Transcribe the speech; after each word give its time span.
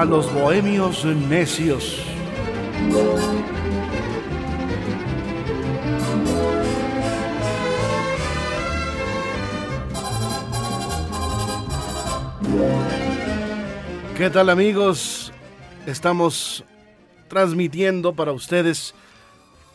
A 0.00 0.06
los 0.06 0.32
bohemios 0.32 1.04
necios. 1.04 2.02
¿Qué 14.16 14.30
tal 14.30 14.48
amigos? 14.48 15.34
Estamos 15.84 16.64
transmitiendo 17.28 18.14
para 18.14 18.32
ustedes 18.32 18.94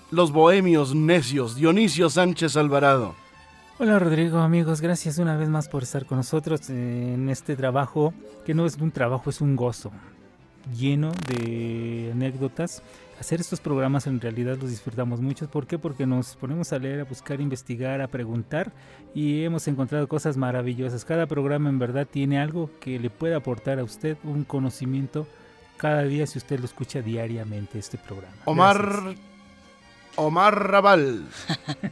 Los 0.09 0.31
Bohemios 0.31 0.95
Necios, 0.95 1.55
Dionisio 1.55 2.09
Sánchez 2.09 2.57
Alvarado. 2.57 3.13
Hola 3.77 3.99
Rodrigo, 3.99 4.39
amigos, 4.39 4.79
gracias 4.79 5.17
una 5.17 5.35
vez 5.35 5.49
más 5.49 5.67
por 5.67 5.83
estar 5.83 6.05
con 6.05 6.17
nosotros 6.17 6.69
en 6.69 7.29
este 7.29 7.57
trabajo, 7.57 8.13
que 8.45 8.53
no 8.53 8.65
es 8.65 8.77
un 8.77 8.89
trabajo, 8.89 9.29
es 9.29 9.41
un 9.41 9.57
gozo, 9.57 9.91
lleno 10.73 11.11
de 11.27 12.09
anécdotas. 12.13 12.81
Hacer 13.19 13.39
estos 13.39 13.61
programas 13.61 14.07
en 14.07 14.19
realidad 14.19 14.57
los 14.59 14.69
disfrutamos 14.69 15.21
mucho. 15.21 15.49
¿Por 15.49 15.67
qué? 15.67 15.79
Porque 15.79 16.05
nos 16.05 16.35
ponemos 16.35 16.73
a 16.73 16.79
leer, 16.79 16.99
a 16.99 17.05
buscar, 17.05 17.39
a 17.39 17.43
investigar, 17.43 18.01
a 18.01 18.07
preguntar 18.07 18.73
y 19.13 19.43
hemos 19.43 19.67
encontrado 19.67 20.07
cosas 20.07 20.35
maravillosas. 20.35 21.05
Cada 21.05 21.25
programa 21.25 21.69
en 21.69 21.79
verdad 21.79 22.07
tiene 22.09 22.39
algo 22.39 22.69
que 22.81 22.99
le 22.99 23.09
puede 23.09 23.35
aportar 23.35 23.79
a 23.79 23.83
usted 23.83 24.17
un 24.23 24.43
conocimiento 24.43 25.27
cada 25.77 26.03
día 26.03 26.27
si 26.27 26.37
usted 26.37 26.59
lo 26.59 26.65
escucha 26.65 27.01
diariamente 27.01 27.79
este 27.79 27.97
programa. 27.97 28.35
Omar 28.45 29.15
Omar 30.17 30.69
Raval. 30.71 31.25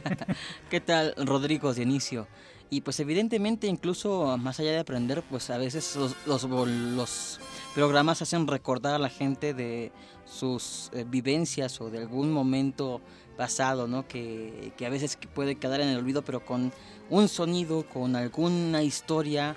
¿Qué 0.70 0.80
tal, 0.80 1.14
Rodrigo 1.18 1.74
Dionisio? 1.74 2.26
Y 2.74 2.80
pues 2.80 2.98
evidentemente 2.98 3.68
incluso 3.68 4.36
más 4.36 4.58
allá 4.58 4.72
de 4.72 4.80
aprender, 4.80 5.22
pues 5.30 5.48
a 5.48 5.58
veces 5.58 5.94
los, 5.94 6.16
los, 6.26 7.40
programas 7.72 8.20
hacen 8.20 8.48
recordar 8.48 8.96
a 8.96 8.98
la 8.98 9.08
gente 9.08 9.54
de 9.54 9.92
sus 10.24 10.90
eh, 10.92 11.04
vivencias 11.08 11.80
o 11.80 11.88
de 11.88 11.98
algún 11.98 12.32
momento 12.32 13.00
pasado, 13.36 13.86
¿no? 13.86 14.08
Que, 14.08 14.72
que, 14.76 14.86
a 14.86 14.90
veces 14.90 15.16
puede 15.32 15.54
quedar 15.54 15.82
en 15.82 15.88
el 15.90 15.98
olvido, 15.98 16.22
pero 16.22 16.44
con 16.44 16.72
un 17.10 17.28
sonido, 17.28 17.84
con 17.84 18.16
alguna 18.16 18.82
historia, 18.82 19.54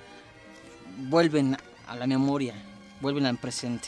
vuelven 1.10 1.58
a 1.88 1.96
la 1.96 2.06
memoria, 2.06 2.54
vuelven 3.02 3.26
al 3.26 3.40
presente. 3.40 3.88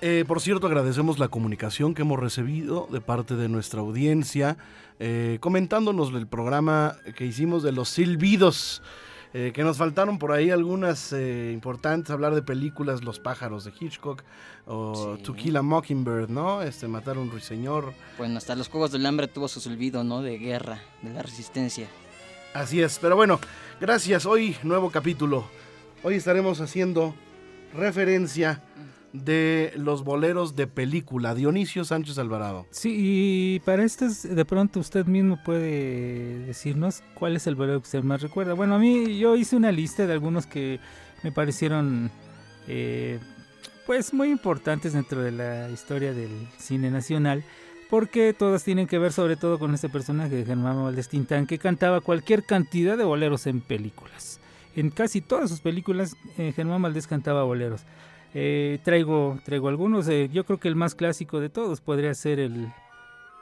Eh, 0.00 0.24
por 0.26 0.40
cierto, 0.40 0.66
agradecemos 0.66 1.18
la 1.18 1.28
comunicación 1.28 1.94
que 1.94 2.02
hemos 2.02 2.18
recibido 2.18 2.88
de 2.90 3.00
parte 3.00 3.36
de 3.36 3.48
nuestra 3.48 3.80
audiencia, 3.80 4.56
eh, 4.98 5.38
comentándonos 5.40 6.12
el 6.12 6.26
programa 6.26 6.96
que 7.16 7.26
hicimos 7.26 7.62
de 7.62 7.72
los 7.72 7.88
silbidos. 7.88 8.82
Eh, 9.36 9.50
que 9.52 9.64
nos 9.64 9.78
faltaron 9.78 10.20
por 10.20 10.30
ahí 10.30 10.50
algunas 10.50 11.12
eh, 11.12 11.50
importantes, 11.52 12.12
hablar 12.12 12.36
de 12.36 12.42
películas 12.42 13.02
Los 13.02 13.18
pájaros 13.18 13.64
de 13.64 13.72
Hitchcock 13.80 14.22
o 14.64 15.16
sí. 15.16 15.22
To 15.24 15.34
Kill 15.34 15.56
a 15.56 15.62
Mockingbird, 15.62 16.28
¿no? 16.28 16.62
Este, 16.62 16.86
Matar 16.86 17.16
a 17.16 17.18
un 17.18 17.32
ruiseñor. 17.32 17.94
Bueno, 18.16 18.38
hasta 18.38 18.54
los 18.54 18.68
Juegos 18.68 18.92
del 18.92 19.04
Hambre 19.04 19.26
tuvo 19.26 19.48
su 19.48 19.58
silbido, 19.58 20.04
¿no? 20.04 20.22
De 20.22 20.38
guerra, 20.38 20.78
de 21.02 21.12
la 21.12 21.22
resistencia. 21.22 21.88
Así 22.54 22.80
es, 22.80 23.00
pero 23.00 23.16
bueno, 23.16 23.40
gracias. 23.80 24.24
Hoy 24.24 24.56
nuevo 24.62 24.90
capítulo. 24.92 25.44
Hoy 26.04 26.14
estaremos 26.14 26.60
haciendo 26.60 27.12
referencia 27.74 28.62
de 29.14 29.72
los 29.76 30.02
boleros 30.02 30.56
de 30.56 30.66
película, 30.66 31.36
Dionisio 31.36 31.84
Sánchez 31.84 32.18
Alvarado. 32.18 32.66
Sí, 32.70 32.94
y 32.96 33.60
para 33.60 33.84
estas, 33.84 34.28
de 34.28 34.44
pronto 34.44 34.80
usted 34.80 35.06
mismo 35.06 35.38
puede 35.44 36.40
decirnos 36.40 37.02
cuál 37.14 37.36
es 37.36 37.46
el 37.46 37.54
bolero 37.54 37.80
que 37.80 37.84
usted 37.84 38.02
más 38.02 38.20
recuerda. 38.22 38.54
Bueno, 38.54 38.74
a 38.74 38.78
mí 38.78 39.16
yo 39.16 39.36
hice 39.36 39.54
una 39.54 39.70
lista 39.70 40.06
de 40.06 40.12
algunos 40.12 40.46
que 40.46 40.80
me 41.22 41.30
parecieron 41.30 42.10
eh, 42.66 43.20
pues 43.86 44.12
muy 44.12 44.30
importantes 44.30 44.94
dentro 44.94 45.22
de 45.22 45.30
la 45.30 45.70
historia 45.70 46.12
del 46.12 46.48
cine 46.58 46.90
nacional. 46.90 47.44
Porque 47.90 48.32
todas 48.32 48.64
tienen 48.64 48.88
que 48.88 48.98
ver 48.98 49.12
sobre 49.12 49.36
todo 49.36 49.60
con 49.60 49.72
este 49.72 49.88
personaje 49.88 50.34
de 50.34 50.44
Germán 50.44 50.82
Valdés 50.82 51.08
Tintán 51.08 51.46
que 51.46 51.58
cantaba 51.58 52.00
cualquier 52.00 52.42
cantidad 52.42 52.98
de 52.98 53.04
boleros 53.04 53.46
en 53.46 53.60
películas. 53.60 54.40
En 54.74 54.90
casi 54.90 55.20
todas 55.20 55.50
sus 55.50 55.60
películas 55.60 56.16
eh, 56.36 56.52
Germán 56.56 56.82
Valdés 56.82 57.06
cantaba 57.06 57.44
boleros. 57.44 57.82
Eh, 58.34 58.80
traigo, 58.82 59.38
traigo 59.44 59.68
algunos. 59.68 60.08
Eh, 60.08 60.28
yo 60.32 60.44
creo 60.44 60.58
que 60.58 60.68
el 60.68 60.74
más 60.74 60.94
clásico 60.94 61.40
de 61.40 61.48
todos 61.48 61.80
podría 61.80 62.12
ser 62.14 62.40
el, 62.40 62.68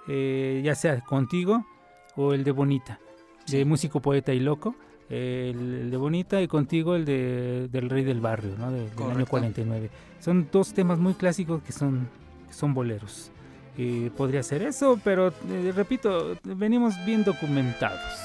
eh, 0.06 0.60
ya 0.62 0.74
sea 0.74 1.00
Contigo 1.00 1.66
o 2.14 2.34
el 2.34 2.44
de 2.44 2.50
Bonita, 2.50 3.00
sí. 3.46 3.56
de 3.56 3.64
Músico, 3.64 4.00
Poeta 4.00 4.32
y 4.34 4.40
Loco. 4.40 4.76
El, 5.08 5.56
el, 5.58 5.90
de 5.90 5.96
Bonita 5.96 6.40
y 6.40 6.48
Contigo 6.48 6.94
el 6.94 7.04
de, 7.04 7.68
del 7.70 7.90
Rey 7.90 8.04
del 8.04 8.20
Barrio, 8.20 8.54
¿no? 8.58 8.70
de, 8.70 8.88
del 8.90 9.10
año 9.10 9.26
49. 9.26 9.90
Son 10.20 10.48
dos 10.52 10.72
temas 10.72 10.98
muy 10.98 11.14
clásicos 11.14 11.62
que 11.62 11.72
son, 11.72 12.08
que 12.48 12.54
son 12.54 12.72
boleros. 12.72 13.30
podría 14.16 14.42
ser 14.42 14.62
eso, 14.62 14.98
pero 15.02 15.32
repito, 15.74 16.36
venimos 16.44 16.94
bien 17.04 17.24
documentados. 17.24 18.20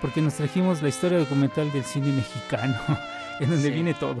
Porque 0.00 0.20
nos 0.20 0.34
trajimos 0.34 0.82
la 0.82 0.88
historia 0.88 1.18
documental 1.18 1.72
del 1.72 1.82
cine 1.82 2.12
mexicano, 2.12 2.76
en 3.40 3.50
donde 3.50 3.68
sí. 3.68 3.70
viene 3.70 3.94
todo. 3.94 4.20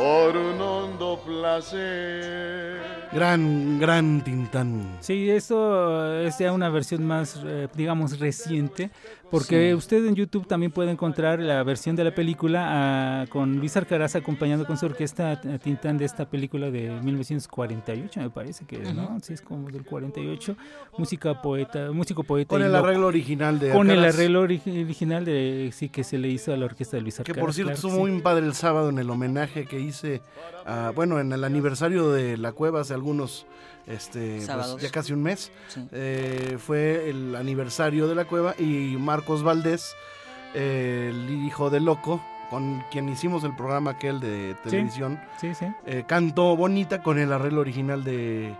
por 0.00 0.34
un 0.34 0.58
hondo 0.58 1.20
placer. 1.26 2.80
Gran, 3.12 3.78
gran 3.78 4.24
Tintán. 4.24 4.96
Sí, 5.00 5.30
eso 5.30 6.22
es 6.22 6.38
ya 6.38 6.52
una 6.52 6.70
versión 6.70 7.04
más, 7.04 7.38
eh, 7.44 7.68
digamos, 7.74 8.18
reciente, 8.18 8.90
porque 9.30 9.70
sí. 9.70 9.74
usted 9.74 10.06
en 10.06 10.14
YouTube 10.14 10.46
también 10.46 10.72
puede 10.72 10.90
encontrar 10.90 11.40
la 11.40 11.62
versión 11.62 11.96
de 11.96 12.04
la 12.04 12.14
película 12.14 13.24
uh, 13.26 13.30
con 13.30 13.58
Luis 13.58 13.76
Arcaraz 13.76 14.16
acompañando 14.16 14.66
con 14.66 14.76
su 14.76 14.86
orquesta 14.86 15.40
Tintán 15.62 15.98
de 15.98 16.04
esta 16.04 16.28
película 16.28 16.70
de 16.70 16.90
1948, 17.02 18.20
me 18.20 18.30
parece 18.30 18.64
que, 18.64 18.82
-huh. 18.82 18.94
¿no? 18.94 19.18
Sí, 19.22 19.34
es 19.34 19.42
como 19.42 19.70
del 19.70 19.84
48. 19.84 20.56
Música 20.98 21.40
poeta, 21.40 21.92
músico 21.92 22.22
poeta. 22.24 22.48
Con 22.48 22.62
el 22.62 22.72
loco. 22.72 22.84
arreglo 22.86 23.06
original 23.06 23.58
de 23.58 23.70
Con 23.70 23.90
Arcaraz. 23.90 24.14
el 24.14 24.20
arreglo 24.20 24.40
ori 24.40 24.60
original 24.66 25.24
de, 25.24 25.70
sí, 25.72 25.88
que 25.88 26.04
se 26.04 26.18
le 26.18 26.28
hizo 26.28 26.52
a 26.52 26.56
la 26.56 26.66
orquesta 26.66 26.96
de 26.96 27.02
Luis 27.02 27.20
Arcaraz. 27.20 27.36
Que 27.36 27.40
por 27.40 27.54
cierto 27.54 27.72
claro, 27.72 27.88
estuvo 27.88 28.04
sí. 28.06 28.10
muy 28.12 28.20
padre 28.20 28.46
el 28.46 28.54
sábado 28.54 28.90
en 28.90 28.98
el 28.98 29.08
homenaje 29.10 29.64
que 29.64 29.80
hice, 29.80 30.22
uh, 30.66 30.92
bueno, 30.94 31.20
en 31.20 31.32
el 31.32 31.44
aniversario 31.44 32.10
de 32.10 32.36
La 32.36 32.52
Cueva 32.52 32.80
hace 32.80 32.94
algunos 32.94 33.46
este 33.86 34.40
pues, 34.46 34.76
ya 34.78 34.90
casi 34.90 35.12
un 35.12 35.22
mes. 35.22 35.50
Sí. 35.68 35.86
eh, 35.92 36.58
fue 36.58 37.08
el 37.10 37.34
aniversario 37.34 38.06
de 38.08 38.14
la 38.14 38.24
cueva 38.24 38.54
y 38.58 38.96
Marcos 38.98 39.42
Valdés 39.42 39.94
eh, 40.54 41.08
el 41.10 41.30
hijo 41.44 41.70
de 41.70 41.80
loco 41.80 42.20
con 42.50 42.82
quien 42.90 43.08
hicimos 43.08 43.44
el 43.44 43.54
programa 43.54 43.92
aquel 43.92 44.18
de 44.18 44.56
televisión 44.64 45.20
sí, 45.40 45.54
sí, 45.54 45.66
eh, 45.86 46.04
cantó 46.06 46.56
bonita 46.56 47.02
con 47.02 47.18
el 47.18 47.32
arreglo 47.32 47.60
original 47.60 48.02
de 48.02 48.54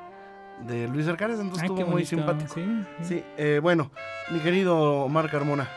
de 0.67 0.87
Luis 0.89 1.09
Arcares 1.09 1.41
entonces 1.41 1.63
Ay, 1.63 1.71
estuvo 1.75 1.91
muy 1.91 2.05
simpático. 2.05 2.55
Sí, 3.03 3.25
eh, 3.37 3.61
bueno 3.63 3.91
mi 4.31 4.39
querido 4.41 5.05
Omar 5.05 5.31
Carmona 5.31 5.69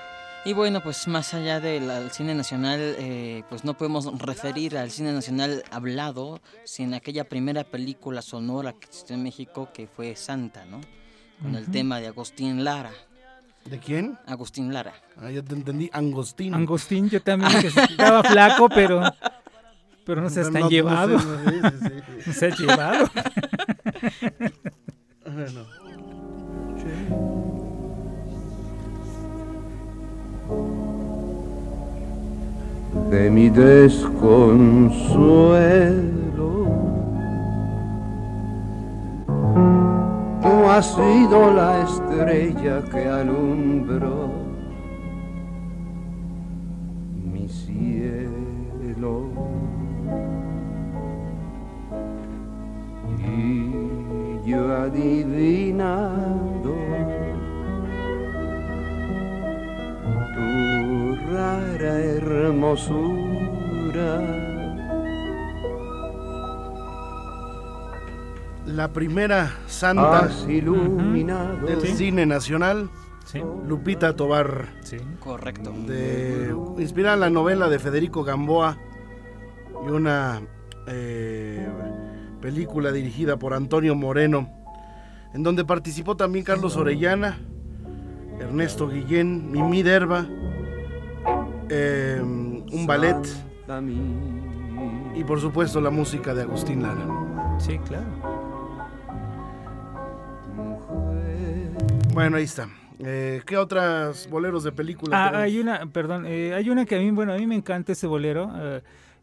y 0.45 0.53
bueno, 0.53 0.81
pues 0.83 1.07
más 1.07 1.33
allá 1.33 1.59
del 1.59 1.89
cine 2.11 2.35
nacional, 2.35 2.79
eh, 2.97 3.43
pues 3.49 3.63
no 3.63 3.75
podemos 3.75 4.05
referir 4.19 4.77
al 4.77 4.91
cine 4.91 5.13
nacional 5.13 5.63
hablado 5.71 6.41
sin 6.65 6.93
aquella 6.93 7.23
primera 7.29 7.63
película 7.63 8.21
sonora 8.21 8.73
que 8.73 8.85
existió 8.85 9.15
en 9.15 9.23
México 9.23 9.69
que 9.73 9.87
fue 9.87 10.15
Santa, 10.15 10.65
¿no? 10.65 10.81
Con 11.41 11.51
uh 11.51 11.55
-huh. 11.55 11.59
el 11.59 11.71
tema 11.71 11.99
de 11.99 12.07
Agustín 12.07 12.63
Lara. 12.63 12.91
¿De 13.65 13.79
quién? 13.79 14.17
Agustín 14.27 14.73
Lara. 14.73 14.93
Ah, 15.17 15.31
yo 15.31 15.41
te 15.43 15.55
entendí, 15.55 15.89
Angostín. 15.93 16.53
Angostín, 16.53 17.09
yo 17.09 17.21
también, 17.21 17.51
que 17.61 17.67
estaba 17.67 18.21
flaco, 18.23 18.67
pero, 18.67 19.01
pero 20.05 20.21
no 20.21 20.29
seas 20.29 20.51
No, 20.51 20.59
no 20.59 20.69
llevado. 20.69 21.17
sé, 21.19 21.25
no, 21.25 21.69
sí, 21.69 21.77
sí, 21.79 21.85
sí. 21.87 22.23
No 22.27 22.33
seas 22.33 22.59
llevado. 22.59 23.09
Bueno. 25.25 25.65
De 33.09 33.29
mi 33.29 33.49
desconsuelo. 33.49 34.23
Tú 40.41 40.69
has 40.69 40.93
sido 40.93 41.53
la 41.53 41.81
estrella 41.83 42.81
que 42.91 43.07
alumbró 43.07 44.29
mi 47.31 47.47
cielo. 47.47 49.29
Y 53.25 54.49
yo 54.49 54.75
adivinando 54.77 56.52
hermosura. 61.85 63.13
La 68.65 68.91
primera 68.93 69.51
santa 69.67 70.29
iluminado 70.47 71.67
del 71.67 71.81
cine 71.81 72.25
nacional, 72.25 72.89
Sí, 73.25 73.41
Lupita 73.65 74.15
Tobar, 74.15 74.67
sí. 74.81 74.97
Correcto. 75.19 75.71
de, 75.87 76.53
inspirada 76.77 77.15
en 77.15 77.19
la 77.21 77.29
novela 77.29 77.69
de 77.69 77.79
Federico 77.79 78.23
Gamboa 78.23 78.77
y 79.87 79.89
una 79.89 80.41
eh, 80.87 81.65
película 82.41 82.91
dirigida 82.91 83.37
por 83.37 83.53
Antonio 83.53 83.95
Moreno, 83.95 84.49
en 85.33 85.41
donde 85.43 85.63
participó 85.63 86.17
también 86.17 86.43
Carlos 86.43 86.75
Orellana, 86.75 87.39
Ernesto 88.39 88.89
Guillén, 88.89 89.51
Mimi 89.51 89.83
Derba, 89.83 90.27
eh, 91.75 92.21
un 92.21 92.85
ballet 92.85 93.17
y 95.15 95.23
por 95.23 95.39
supuesto 95.41 95.79
la 95.81 95.89
música 95.89 96.33
de 96.33 96.43
Agustín 96.43 96.83
Lara. 96.83 97.05
Sí, 97.59 97.79
claro. 97.79 98.05
Bueno, 102.13 102.37
ahí 102.37 102.43
está. 102.43 102.67
Eh, 102.99 103.41
¿Qué 103.45 103.57
otras 103.57 104.29
boleros 104.29 104.63
de 104.63 104.71
película? 104.71 105.17
Ah, 105.29 105.41
hay 105.41 105.59
una, 105.59 105.85
perdón, 105.87 106.25
eh, 106.27 106.53
hay 106.53 106.69
una 106.69 106.85
que 106.85 106.95
a 106.95 106.99
mí, 106.99 107.09
bueno, 107.11 107.33
a 107.33 107.37
mí 107.37 107.47
me 107.47 107.55
encanta 107.55 107.91
ese 107.91 108.07
bolero. 108.07 108.51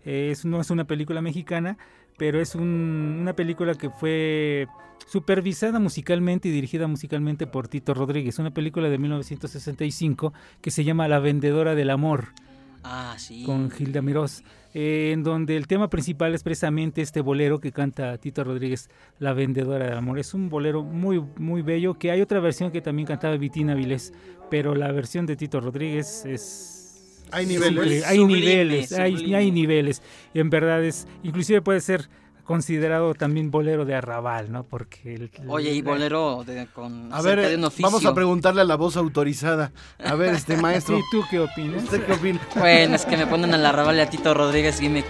es, 0.04 0.44
no 0.46 0.60
es 0.60 0.70
una 0.70 0.84
película 0.84 1.20
mexicana, 1.20 1.76
pero 2.16 2.40
es 2.40 2.54
un- 2.54 3.18
una 3.20 3.34
película 3.34 3.74
que 3.74 3.90
fue 3.90 4.66
supervisada 5.06 5.78
musicalmente 5.78 6.48
y 6.48 6.52
dirigida 6.52 6.86
musicalmente 6.86 7.46
por 7.46 7.68
Tito 7.68 7.94
Rodríguez. 7.94 8.38
Una 8.38 8.52
película 8.52 8.88
de 8.88 8.98
1965 8.98 10.32
que 10.60 10.70
se 10.70 10.84
llama 10.84 11.08
La 11.08 11.18
Vendedora 11.18 11.74
del 11.74 11.90
Amor 11.90 12.28
Ah, 12.82 13.14
sí. 13.18 13.44
con 13.44 13.70
Gilda 13.70 14.00
Mirós, 14.00 14.42
eh, 14.72 15.10
en 15.12 15.22
donde 15.22 15.56
el 15.56 15.66
tema 15.66 15.90
principal 15.90 16.34
es 16.34 16.42
precisamente 16.42 17.02
este 17.02 17.20
bolero 17.20 17.60
que 17.60 17.72
canta 17.72 18.16
Tito 18.18 18.42
Rodríguez, 18.42 18.88
La 19.18 19.34
Vendedora 19.34 19.84
del 19.86 19.98
Amor. 19.98 20.18
Es 20.18 20.32
un 20.32 20.48
bolero 20.48 20.82
muy, 20.82 21.22
muy 21.36 21.60
bello, 21.62 21.94
que 21.98 22.10
hay 22.10 22.20
otra 22.22 22.40
versión 22.40 22.70
que 22.70 22.80
también 22.80 23.06
cantaba 23.06 23.36
Vitina 23.36 23.74
Vilés, 23.74 24.14
pero 24.50 24.74
la 24.74 24.92
versión 24.92 25.26
de 25.26 25.36
Tito 25.36 25.60
Rodríguez 25.60 26.24
es... 26.24 27.26
Hay 27.32 27.44
es 27.44 27.50
niveles. 27.50 28.04
Hay 28.06 28.16
Sublime, 28.16 28.40
niveles, 28.40 28.92
hay, 28.92 29.16
sublime. 29.16 29.36
hay 29.36 29.50
niveles. 29.52 30.02
En 30.34 30.50
verdad 30.50 30.82
es, 30.82 31.06
inclusive 31.22 31.62
puede 31.62 31.80
ser 31.80 32.08
considerado 32.50 33.14
también 33.14 33.52
bolero 33.52 33.84
de 33.84 33.94
arrabal, 33.94 34.50
¿no? 34.50 34.64
Porque... 34.64 35.14
el- 35.14 35.30
Oye, 35.46 35.70
y 35.72 35.82
bolero 35.82 36.42
de, 36.44 36.66
con 36.74 37.08
A 37.14 37.22
ver, 37.22 37.38
de 37.40 37.54
un 37.54 37.62
eh, 37.62 37.66
oficio. 37.68 37.86
vamos 37.86 38.04
a 38.04 38.12
preguntarle 38.12 38.62
a 38.62 38.64
la 38.64 38.74
voz 38.74 38.96
autorizada. 38.96 39.70
A 40.04 40.16
ver, 40.16 40.34
este 40.34 40.56
maestro, 40.60 40.96
Sí, 40.96 41.02
¿tú 41.12 41.22
qué 41.30 41.38
opinas? 41.38 41.84
¿usted 41.84 42.04
qué 42.04 42.12
opina? 42.12 42.40
Bueno, 42.56 42.96
es 42.96 43.06
que 43.06 43.16
me 43.16 43.28
ponen 43.28 43.54
a 43.54 43.56
la 43.56 43.70
rabal 43.70 44.00
a 44.00 44.10
Tito 44.10 44.34
Rodríguez 44.34 44.80
y 44.82 44.88
me... 44.88 45.04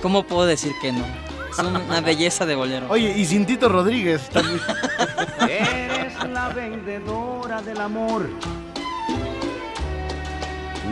¿Cómo 0.00 0.22
puedo 0.22 0.46
decir 0.46 0.72
que 0.80 0.90
no? 0.92 1.04
Es 1.50 1.58
una 1.58 2.00
belleza 2.00 2.46
de 2.46 2.54
bolero. 2.54 2.86
Oye, 2.88 3.12
y 3.14 3.26
sin 3.26 3.44
Tito 3.44 3.68
Rodríguez 3.68 4.30
también. 4.30 4.60
Eres 5.42 6.14
la 6.30 6.48
vendedora 6.48 7.60
del 7.60 7.78
amor. 7.78 8.26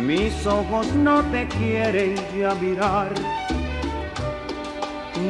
Mis 0.05 0.45
ojos 0.47 0.87
no 0.97 1.23
te 1.31 1.49
quieren 1.49 2.15
ya 2.39 2.55
mirar. 2.57 3.15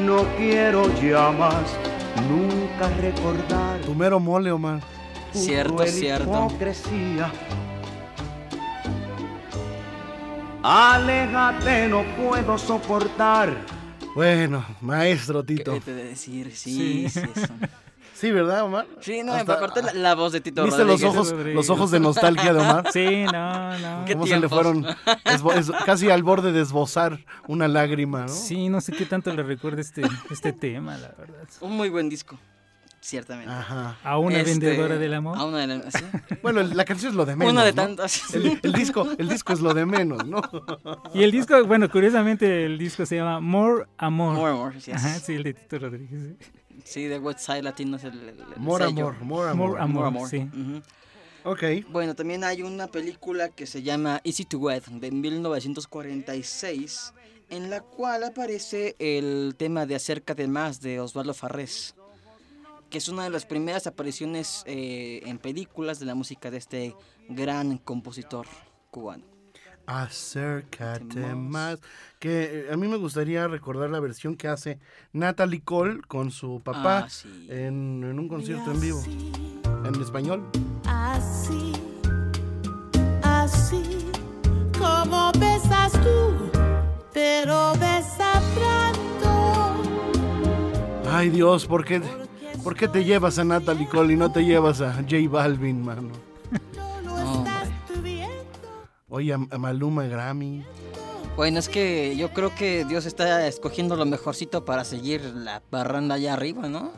No 0.02 0.25
quiero 0.37 0.93
ya 1.00 1.31
más 1.31 1.62
nunca 2.29 2.88
recordar 3.00 3.81
Tu 3.81 3.94
mero 3.94 4.19
mole, 4.19 4.50
Omar. 4.50 4.81
Cierto, 5.32 5.75
cruel 5.76 5.91
cierto. 5.91 6.46
hipocresía. 6.49 7.31
Aléjate, 10.62 11.88
no 11.88 12.05
puedo 12.17 12.56
soportar. 12.56 13.55
Bueno, 14.14 14.64
maestro 14.81 15.44
¿Qué 15.44 15.56
Tito. 15.56 15.81
te 15.81 15.93
de 15.94 16.05
decir? 16.05 16.52
Sí, 16.55 17.08
sí, 17.08 17.20
eso. 17.35 17.52
Sí, 18.25 18.31
¿verdad, 18.31 18.62
Omar? 18.62 18.87
Sí, 19.00 19.23
no, 19.23 19.35
Hasta- 19.35 19.53
aparte 19.53 19.82
la, 19.82 19.93
la 19.93 20.15
voz 20.15 20.32
de 20.32 20.41
Tito 20.41 20.65
¿Viste 20.65 20.82
los 20.82 20.99
Rodríguez. 21.00 21.15
ojos, 21.15 21.31
Rodríguez. 21.31 21.55
los 21.56 21.69
ojos 21.69 21.91
de 21.91 22.00
nostalgia 22.00 22.55
de 22.55 22.59
Omar? 22.61 22.91
Sí, 22.91 23.25
no, 23.31 23.79
no. 23.79 24.05
¿Qué 24.06 24.15
¿Cómo 24.15 24.26
se 24.26 24.38
le 24.41 24.49
fueron? 24.49 24.85
esbo- 25.26 25.53
es- 25.53 25.71
casi 25.85 26.09
al 26.11 26.23
borde 26.23 26.50
de 26.53 26.62
esbozar 26.62 27.19
una 27.49 27.69
lágrima, 27.69 28.23
¿no? 28.23 28.29
Sí, 28.29 28.71
no 28.71 28.81
sé 28.81 28.93
qué 28.93 29.05
tanto 29.05 29.31
le 29.35 29.43
recuerda 29.43 29.82
este, 29.82 30.00
este 30.31 30.55
tema, 30.55 30.97
la 30.97 31.09
verdad. 31.19 31.47
Un 31.61 31.73
muy 31.76 31.91
buen 31.91 32.09
disco, 32.09 32.38
ciertamente. 33.00 33.53
Ajá. 33.53 33.99
A 34.03 34.17
una 34.17 34.38
Este, 34.38 34.53
vendedora 34.53 34.97
del 34.97 35.12
amor. 35.12 35.37
A 35.37 35.44
una 35.44 35.59
de 35.59 35.67
las... 35.67 35.93
¿sí? 35.93 36.05
Bueno, 36.43 36.62
la 36.62 36.85
canción 36.87 37.11
es 37.11 37.17
lo 37.17 37.27
de 37.27 37.37
menos. 37.37 37.53
Una 37.53 37.62
de 37.62 37.73
¿no? 37.73 37.82
tantas. 37.82 38.35
El, 38.35 38.59
el 38.62 38.73
disco, 38.73 39.06
el 39.19 39.29
disco 39.29 39.53
es 39.53 39.61
lo 39.61 39.75
de 39.75 39.85
menos, 39.85 40.27
¿no? 40.27 40.41
Y 41.12 41.25
el 41.25 41.31
disco, 41.31 41.62
bueno, 41.67 41.91
curiosamente 41.91 42.65
el 42.65 42.79
disco 42.79 43.05
se 43.05 43.17
llama 43.17 43.41
More 43.41 43.85
Amor. 43.99 44.35
More, 44.35 44.53
more, 44.55 44.75
yes. 44.81 44.94
Ajá, 44.94 45.19
sí, 45.19 45.35
el 45.35 45.43
de 45.43 45.53
Tito 45.53 45.79
Rodríguez. 45.79 46.37
sí. 46.41 46.50
Sí, 46.84 47.04
de 47.04 47.19
West 47.19 47.40
Side 47.40 47.62
Latino 47.62 47.96
es 47.96 48.04
el, 48.04 48.19
el- 48.20 48.28
el 48.28 48.36
More 48.58 48.86
sello. 48.86 49.08
amor, 49.08 49.22
more 49.25 49.50
amor. 49.50 49.69
More 49.70 49.82
amor, 49.82 50.02
More 50.04 50.08
Amor. 50.08 50.28
sí. 50.28 50.48
Ok. 51.44 51.62
Bueno, 51.90 52.14
también 52.14 52.44
hay 52.44 52.62
una 52.62 52.86
película 52.86 53.48
que 53.50 53.66
se 53.66 53.82
llama 53.82 54.20
Easy 54.25 54.44
to 54.44 54.58
Wed 54.58 54.82
de 54.84 55.10
1946, 55.10 57.12
en 57.50 57.70
la 57.70 57.81
cual 57.82 58.24
aparece 58.24 58.96
el 58.98 59.55
tema 59.56 59.86
de 59.86 59.94
Acerca 59.96 60.34
de 60.34 60.48
Más 60.48 60.81
de 60.81 61.00
Osvaldo 61.00 61.34
Farrés, 61.34 61.94
que 62.91 62.98
es 62.98 63.08
una 63.08 63.24
de 63.24 63.31
las 63.31 63.44
primeras 63.44 63.86
apariciones 63.86 64.62
eh, 64.67 65.20
en 65.26 65.38
películas 65.38 65.98
de 66.00 66.06
la 66.06 66.14
música 66.14 66.50
de 66.50 66.56
este 66.58 66.94
gran 67.29 67.79
compositor 67.79 68.46
cubano. 68.91 69.24
Acércate 69.86 71.34
más. 71.34 71.79
Que 72.19 72.67
eh, 72.69 72.72
a 72.72 72.76
mí 72.76 72.88
me 72.88 72.96
gustaría 72.96 73.46
recordar 73.48 73.91
la 73.91 74.00
versión 74.00 74.36
que 74.36 74.48
hace 74.48 74.79
Natalie 75.12 75.60
Cole 75.62 76.00
con 76.08 76.31
su 76.31 76.60
papá 76.62 77.05
Ah, 77.05 77.08
sí. 77.10 77.46
en, 77.50 78.03
en 78.05 78.19
un 78.19 78.29
concierto 78.29 78.70
en 78.72 78.81
vivo. 78.81 79.03
En 79.84 79.94
español. 80.00 80.43
Así, 80.86 81.72
así 83.22 83.82
como 84.79 85.31
besas 85.38 85.93
tú, 85.93 86.50
pero 87.12 87.72
besa 87.74 88.41
pronto. 88.55 89.82
Ay 91.10 91.29
Dios, 91.31 91.67
¿por 91.67 91.84
qué, 91.84 92.00
¿por 92.62 92.74
qué 92.74 92.88
te 92.88 93.05
llevas 93.05 93.38
a 93.38 93.44
Natalie 93.44 93.86
Cole 93.88 94.14
y 94.14 94.17
no 94.17 94.32
te 94.32 94.44
llevas 94.44 94.81
a 94.81 94.94
J 94.94 95.17
Balvin, 95.31 95.84
mano? 95.84 96.10
Oye, 99.15 99.33
a, 99.33 99.37
a 99.37 99.59
Maluma 99.59 100.03
Grammy. 100.06 100.65
Bueno, 101.37 101.61
es 101.61 101.69
que 101.69 102.17
yo 102.17 102.31
creo 102.31 102.53
que 102.53 102.85
Dios 102.85 103.06
está 103.06 103.47
escogiendo 103.47 103.94
lo 103.94 104.06
mejorcito 104.06 104.65
para 104.65 104.83
seguir 104.83 105.23
la 105.23 105.63
barranda 105.71 106.17
allá 106.17 106.33
arriba, 106.33 106.69
¿no? 106.69 106.91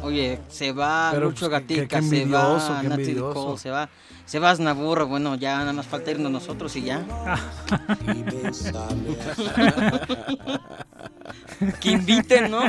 Oye, 0.00 0.38
se 0.48 0.70
va 0.70 1.08
Pero, 1.10 1.26
Lucho 1.26 1.48
pues, 1.48 1.50
Gatica, 1.50 2.02
se 2.02 2.24
va 2.26 2.80
envidioso. 2.84 3.34
Cole, 3.34 3.58
se 3.58 3.68
va, 3.68 3.88
se 4.26 4.38
va 4.38 4.50
Aznavour, 4.50 5.06
bueno, 5.06 5.34
ya 5.34 5.58
nada 5.58 5.72
más 5.72 5.88
falta 5.88 6.12
irnos 6.12 6.30
nosotros 6.30 6.76
y 6.76 6.82
ya. 6.82 7.04
que 11.80 11.90
inviten, 11.90 12.52
¿no? 12.52 12.60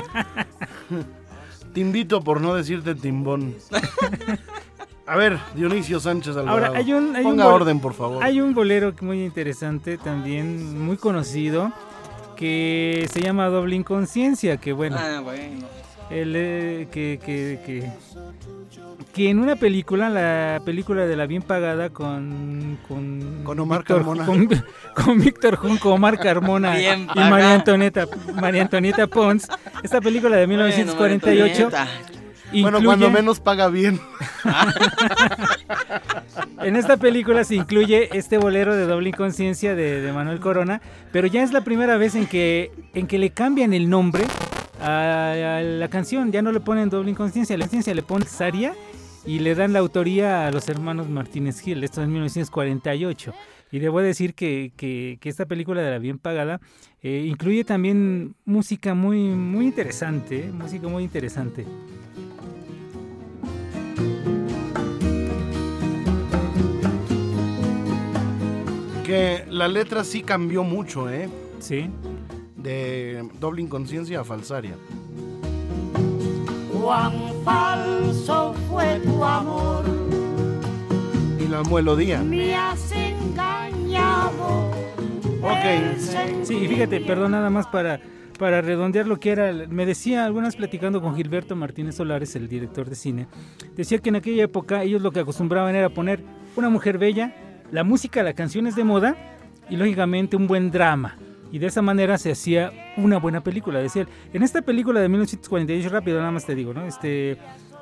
Te 1.71 1.81
invito 1.81 2.23
por 2.23 2.41
no 2.41 2.55
decirte 2.55 2.95
timbón. 2.95 3.57
A 5.11 5.17
ver, 5.17 5.37
Dionisio 5.55 5.99
Sánchez 5.99 6.37
Alvarado. 6.37 6.67
Ahora, 6.67 6.79
hay 6.79 6.93
un- 6.93 7.15
hay 7.15 7.23
Ponga 7.23 7.47
orden, 7.47 7.79
por 7.81 7.93
favor. 7.93 8.23
Hay 8.23 8.39
un 8.39 8.53
bolero 8.53 8.95
que 8.95 9.03
muy 9.03 9.23
interesante 9.25 9.97
también, 9.97 10.79
muy 10.79 10.95
conocido, 10.95 11.71
que 12.37 13.07
se 13.11 13.19
llama 13.21 13.47
Doble 13.47 13.75
Inconsciencia, 13.75 14.55
que 14.57 14.71
bueno, 14.71 14.95
Ah, 14.97 15.19
bueno. 15.21 15.65
el, 16.09 16.33
eh, 16.35 16.87
que, 16.91 17.19
que, 17.23 17.59
que, 17.65 17.91
que 19.13 19.29
en 19.29 19.39
una 19.39 19.57
película, 19.57 20.09
la 20.09 20.61
película 20.63 21.05
de 21.05 21.15
la 21.17 21.25
bien 21.25 21.41
pagada 21.41 21.89
con 21.89 22.77
con, 22.87 23.41
Con 23.43 23.59
Omar 23.59 23.79
Víctor- 23.81 23.97
Carmona. 23.97 24.25
con, 24.25 24.47
con 25.05 25.19
Víctor 25.19 25.55
Junco, 25.57 25.89
Omar 25.93 26.17
Carmona 26.19 26.73
Bien 26.77 27.07
y. 27.13 27.19
María 27.19 27.53
Antonieta 27.55 28.07
María 28.39 28.61
Antonieta 28.61 29.07
Pons, 29.07 29.47
esta 29.83 29.99
película 29.99 30.37
de 30.37 30.47
1948 30.47 31.69
Bueno, 31.69 32.20
Bueno, 32.51 32.77
incluye- 32.79 32.85
cuando 32.85 33.09
menos 33.09 33.39
paga 33.39 33.67
bien. 33.69 33.99
En 36.63 36.75
esta 36.75 36.97
película 36.97 37.43
se 37.43 37.55
incluye 37.55 38.15
este 38.17 38.37
bolero 38.37 38.75
de 38.75 38.85
doble 38.85 39.09
inconsciencia 39.09 39.73
de, 39.75 40.01
de 40.01 40.13
Manuel 40.13 40.39
Corona, 40.39 40.81
pero 41.11 41.27
ya 41.27 41.41
es 41.43 41.51
la 41.53 41.61
primera 41.61 41.97
vez 41.97 42.13
en 42.15 42.27
que, 42.27 42.71
en 42.93 43.07
que 43.07 43.17
le 43.17 43.31
cambian 43.31 43.73
el 43.73 43.89
nombre 43.89 44.25
a, 44.79 45.57
a 45.57 45.61
la 45.61 45.87
canción. 45.89 46.31
Ya 46.31 46.41
no 46.41 46.51
le 46.51 46.59
ponen 46.59 46.89
doble 46.89 47.09
inconsciencia, 47.11 47.57
la 47.57 47.63
inconsciencia 47.63 47.93
le 47.95 48.03
ponen 48.03 48.27
Saria 48.27 48.73
y 49.25 49.39
le 49.39 49.55
dan 49.55 49.73
la 49.73 49.79
autoría 49.79 50.45
a 50.47 50.51
los 50.51 50.69
hermanos 50.69 51.09
Martínez 51.09 51.59
Gil. 51.61 51.83
Esto 51.83 52.01
es 52.01 52.05
en 52.05 52.13
1948. 52.13 53.33
Y 53.71 53.79
debo 53.79 53.99
decir 54.01 54.33
que, 54.35 54.71
que- 54.75 55.17
que 55.19 55.29
esta 55.29 55.45
película 55.45 55.81
de 55.81 55.89
la 55.91 55.97
bien 55.99 56.19
pagada 56.19 56.59
eh, 57.01 57.25
incluye 57.27 57.63
también 57.63 58.35
música 58.45 58.93
muy, 58.93 59.17
muy 59.29 59.65
interesante, 59.65 60.45
¿eh? 60.45 60.51
música 60.51 60.87
muy 60.87 61.03
interesante. 61.03 61.65
La 69.49 69.67
letra 69.67 70.03
sí 70.03 70.21
cambió 70.21 70.63
mucho, 70.63 71.09
¿eh? 71.09 71.29
Sí. 71.59 71.89
De 72.55 73.27
doble 73.39 73.61
inconsciencia 73.61 74.21
a 74.21 74.23
falsaria. 74.23 74.75
Cuán 76.71 77.13
falso 77.43 78.53
fue 78.69 78.99
tu 79.03 79.23
amor, 79.23 79.83
Y 81.39 81.47
la 81.47 81.63
melodía. 81.63 82.21
me 82.23 82.55
has 82.55 82.91
engañado. 82.91 84.71
Ok. 85.41 85.97
Sí, 86.43 86.55
y 86.55 86.67
fíjate, 86.67 87.01
perdón, 87.01 87.31
nada 87.31 87.49
más 87.49 87.67
para, 87.67 87.99
para 88.39 88.61
redondear 88.61 89.07
lo 89.07 89.19
que 89.19 89.31
era. 89.31 89.51
Me 89.69 89.85
decía, 89.85 90.25
algunas 90.25 90.55
platicando 90.55 91.01
con 91.01 91.15
Gilberto 91.15 91.55
Martínez 91.55 91.95
Solares, 91.95 92.35
el 92.35 92.47
director 92.47 92.89
de 92.89 92.95
cine, 92.95 93.27
decía 93.75 93.99
que 93.99 94.09
en 94.09 94.15
aquella 94.17 94.43
época 94.43 94.83
ellos 94.83 95.01
lo 95.01 95.11
que 95.11 95.19
acostumbraban 95.19 95.75
era 95.75 95.89
poner 95.89 96.23
una 96.55 96.69
mujer 96.69 96.97
bella, 96.97 97.35
la 97.71 97.83
música, 97.83 98.23
las 98.23 98.33
canciones 98.33 98.75
de 98.75 98.83
moda 98.83 99.15
y 99.69 99.77
lógicamente 99.77 100.35
un 100.35 100.47
buen 100.47 100.71
drama. 100.71 101.17
Y 101.51 101.59
de 101.59 101.67
esa 101.67 101.81
manera 101.81 102.17
se 102.17 102.31
hacía 102.31 102.71
una 102.97 103.17
buena 103.17 103.43
película. 103.43 103.79
Decía. 103.79 104.07
En 104.33 104.43
esta 104.43 104.61
película 104.61 105.01
de 105.01 105.09
1948, 105.09 105.89
rápido, 105.89 106.19
nada 106.19 106.31
más 106.31 106.45
te 106.45 106.55
digo, 106.55 106.73
¿no? 106.73 106.85
Este, 106.85 107.37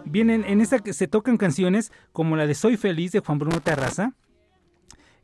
vienen, 0.05 0.43
en 0.45 0.61
esta 0.61 0.79
se 0.91 1.07
tocan 1.07 1.37
canciones 1.37 1.91
como 2.11 2.35
la 2.35 2.47
de 2.47 2.55
Soy 2.55 2.77
Feliz 2.77 3.11
de 3.11 3.19
Juan 3.19 3.37
Bruno 3.37 3.61
Terraza. 3.61 4.13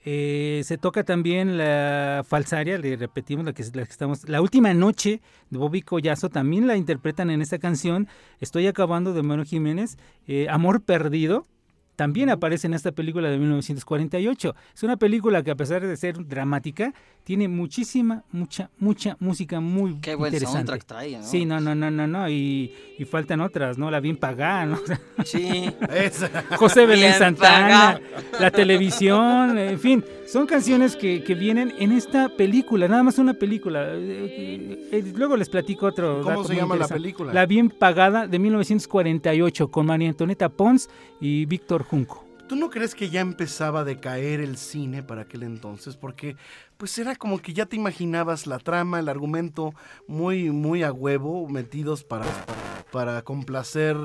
Eh, 0.07 0.61
se 0.63 0.77
toca 0.77 1.03
también 1.03 1.57
la 1.57 2.23
falsaria, 2.27 2.77
le 2.77 2.95
repetimos 2.95 3.43
la 3.43 3.53
que, 3.53 3.63
la 3.73 3.81
estamos. 3.81 4.29
La 4.29 4.39
última 4.39 4.71
noche 4.75 5.21
de 5.49 5.57
Bobby 5.57 5.81
Collazo 5.81 6.29
también 6.29 6.67
la 6.67 6.77
interpretan 6.77 7.31
en 7.31 7.41
esta 7.41 7.57
canción. 7.57 8.07
Estoy 8.39 8.67
acabando 8.67 9.13
de 9.13 9.23
Manuel 9.23 9.47
Jiménez. 9.47 9.97
Eh, 10.27 10.47
Amor 10.49 10.83
perdido. 10.83 11.47
También 11.95 12.29
aparece 12.29 12.67
en 12.67 12.73
esta 12.73 12.91
película 12.91 13.29
de 13.29 13.37
1948. 13.37 14.55
Es 14.73 14.83
una 14.83 14.97
película 14.97 15.43
que 15.43 15.51
a 15.51 15.55
pesar 15.55 15.85
de 15.85 15.95
ser 15.97 16.25
dramática, 16.27 16.93
tiene 17.23 17.47
muchísima, 17.47 18.23
mucha, 18.31 18.69
mucha 18.79 19.17
música 19.19 19.59
muy 19.59 19.95
Qué 20.01 20.15
buen 20.15 20.33
interesante. 20.33 20.57
soundtrack 20.57 20.85
trae, 20.85 21.17
¿no? 21.17 21.23
Sí, 21.23 21.45
no, 21.45 21.59
no, 21.59 21.73
no, 21.73 21.89
no, 21.89 22.05
no. 22.05 22.29
Y, 22.29 22.73
y 22.99 23.05
faltan 23.05 23.41
otras, 23.41 23.77
¿no? 23.77 23.89
La 23.89 23.99
bien 23.99 24.17
pagada, 24.17 24.65
¿no? 24.65 24.79
Sí. 25.23 25.69
José 26.57 26.85
Belén 26.85 27.07
Bien 27.09 27.19
Santana, 27.19 27.99
la 28.39 28.51
televisión, 28.51 29.57
en 29.57 29.79
fin, 29.79 30.03
son 30.25 30.47
canciones 30.47 30.95
que, 30.95 31.23
que 31.23 31.35
vienen 31.35 31.73
en 31.77 31.91
esta 31.91 32.29
película, 32.29 32.87
nada 32.87 33.03
más 33.03 33.17
una 33.17 33.33
película. 33.33 33.89
Eh, 33.93 34.89
eh, 34.91 35.13
luego 35.15 35.37
les 35.37 35.49
platico 35.49 35.85
otro. 35.85 36.21
¿Cómo 36.21 36.29
dato 36.29 36.43
se 36.45 36.55
llama 36.55 36.75
la 36.75 36.87
película? 36.87 37.33
La 37.33 37.45
bien 37.45 37.69
pagada 37.69 38.27
de 38.27 38.39
1948 38.39 39.69
con 39.69 39.85
María 39.85 40.09
Antonieta 40.09 40.49
Pons 40.49 40.89
y 41.19 41.45
Víctor 41.45 41.83
Junco. 41.83 42.25
¿Tú 42.47 42.55
no 42.55 42.69
crees 42.69 42.93
que 42.93 43.09
ya 43.09 43.21
empezaba 43.21 43.79
a 43.79 43.83
decaer 43.83 44.39
el 44.39 44.57
cine 44.57 45.01
para 45.01 45.23
aquel 45.23 45.43
entonces? 45.43 45.95
Porque 45.95 46.35
pues 46.77 46.97
era 46.99 47.15
como 47.15 47.39
que 47.39 47.53
ya 47.53 47.65
te 47.65 47.75
imaginabas 47.75 48.45
la 48.45 48.59
trama, 48.59 48.99
el 48.99 49.09
argumento 49.09 49.73
muy, 50.07 50.51
muy 50.51 50.83
a 50.83 50.91
huevo, 50.91 51.47
metidos 51.47 52.03
para, 52.03 52.25
para 52.91 53.23
complacer 53.23 53.97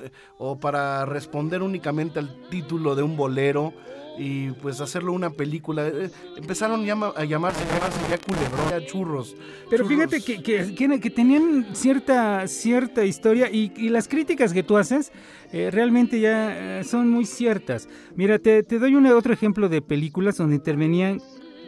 eh, 0.00 0.10
o 0.38 0.60
para 0.60 1.06
responder 1.06 1.60
únicamente 1.62 2.20
al 2.20 2.48
título 2.50 2.94
de 2.94 3.02
un 3.02 3.16
bolero 3.16 3.74
y 4.18 4.50
pues 4.50 4.80
hacerlo 4.80 5.12
una 5.12 5.30
película. 5.30 5.86
Eh, 5.88 6.10
Empezaron 6.36 6.80
a 6.82 6.84
llamarse, 6.84 7.16
llamarse 7.26 7.98
ya 8.10 8.18
culebrón, 8.18 8.70
ya 8.70 8.84
churros. 8.86 9.36
Pero 9.70 9.84
Churros. 9.84 9.88
fíjate 10.10 10.20
que, 10.22 10.42
que- 10.42 10.74
que- 10.74 11.00
que 11.00 11.10
tenían 11.10 11.66
cierta, 11.74 12.46
cierta 12.48 13.04
historia 13.04 13.48
y, 13.50 13.72
y 13.76 13.88
las 13.88 14.08
críticas 14.08 14.52
que 14.52 14.62
tú 14.62 14.76
haces 14.76 15.12
eh, 15.52 15.70
realmente 15.70 16.20
ya 16.20 16.80
eh, 16.80 16.84
son 16.84 17.08
muy 17.10 17.24
ciertas. 17.26 17.88
Mira, 18.14 18.38
te, 18.38 18.62
te 18.62 18.78
doy 18.78 18.94
un 18.94 19.06
otro 19.06 19.32
ejemplo 19.32 19.68
de 19.68 19.82
películas 19.82 20.36
donde 20.36 20.56
intervenían 20.56 21.20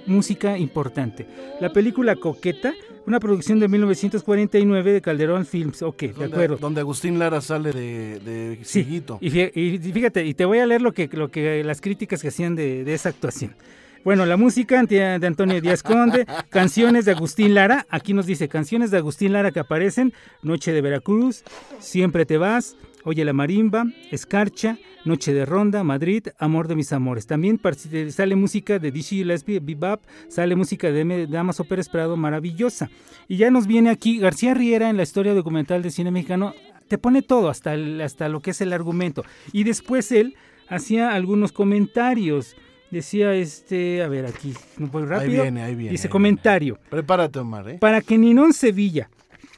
música 0.07 0.59
importante. 0.59 1.27
La 1.61 1.73
película 1.73 2.17
Coqueta, 2.17 2.75
una 3.06 3.20
producción 3.20 3.58
de 3.61 3.68
1949 3.68 4.92
de 4.92 5.00
Calderón 5.00 5.46
Films. 5.46 5.82
Ok, 5.82 6.02
de 6.02 6.25
acuerdo. 6.25 6.56
donde 6.56 6.80
Agustín 6.80 7.18
Lara 7.18 7.40
sale 7.40 7.73
de, 7.73 8.18
de 8.20 8.58
Sí, 8.62 9.02
y, 9.20 9.30
fí- 9.30 9.50
y 9.54 9.78
fíjate, 9.92 10.25
y 10.25 10.34
te 10.34 10.44
voy 10.44 10.58
a 10.58 10.66
leer 10.66 10.82
lo 10.82 10.92
que, 10.92 11.08
lo 11.12 11.30
que 11.30 11.62
las 11.64 11.80
críticas 11.80 12.23
que 12.23 12.28
hacían 12.28 12.54
de, 12.56 12.84
de 12.84 12.94
esa 12.94 13.11
actuación. 13.11 13.54
Bueno, 14.04 14.26
la 14.26 14.37
música 14.37 14.82
de 14.82 15.26
Antonio 15.26 15.61
Díaz 15.62 15.82
Conde, 15.82 16.26
canciones 16.50 17.06
de 17.06 17.12
Agustín 17.12 17.54
Lara, 17.54 17.87
aquí 17.88 18.12
nos 18.12 18.26
dice 18.26 18.49
canciones 18.49 18.90
de 18.90 18.99
Agustín 18.99 19.32
Lara 19.32 19.50
que 19.50 19.61
aparecen, 19.61 20.12
Noche 20.42 20.73
de 20.73 20.82
Veracruz, 20.82 21.42
Siempre 21.78 22.26
te 22.26 22.37
vas, 22.37 22.76
Oye 23.04 23.25
la 23.25 23.32
marimba, 23.34 23.84
Escarcha, 24.11 24.78
Noche 25.04 25.34
de 25.34 25.44
Ronda, 25.44 25.84
Madrid, 25.84 26.28
Amor 26.38 26.68
de 26.68 26.75
mis 26.75 26.92
amores. 26.92 27.26
También 27.26 27.61
parci- 27.61 28.08
sale 28.11 28.34
música 28.34 28.78
de 28.78 28.90
Dizzy 28.90 29.16
Gillespie, 29.16 29.61
Bebop, 29.61 30.00
sale 30.28 30.56
música 30.56 30.90
de 30.90 31.00
M- 31.00 31.26
Damaso 31.26 31.64
Pérez 31.64 31.88
Prado, 31.90 32.16
maravillosa. 32.16 32.88
Y 33.28 33.37
ya 33.37 33.50
nos 33.50 33.66
viene 33.66 33.90
aquí 33.90 34.18
García 34.18 34.54
Riera 34.54 34.88
en 34.88 34.96
la 34.96 35.02
historia 35.02 35.34
documental 35.34 35.82
de 35.82 35.90
cine 35.90 36.11
mexicano, 36.11 36.54
te 36.88 36.96
pone 36.96 37.20
todo, 37.20 37.50
hasta, 37.50 37.75
el- 37.75 38.00
hasta 38.00 38.28
lo 38.30 38.40
que 38.40 38.52
es 38.52 38.61
el 38.62 38.73
argumento. 38.73 39.23
Y 39.52 39.64
después 39.64 40.11
él 40.11 40.34
hacía 40.68 41.12
algunos 41.14 41.52
comentarios. 41.52 42.56
Decía 42.90 43.34
este, 43.34 44.02
a 44.02 44.08
ver 44.08 44.25
aquí, 44.25 44.54
no 44.78 44.87
voy 44.87 45.04
rápido. 45.04 45.42
viene, 45.42 45.62
ahí 45.62 45.75
viene, 45.75 45.90
Dice 45.92 46.06
ahí 46.06 46.11
comentario. 46.12 46.78
Prepárate, 46.90 47.38
Omar, 47.40 47.68
¿eh? 47.68 47.78
Para 47.80 48.00
que 48.00 48.16
Ninón 48.16 48.52
Sevilla 48.52 49.11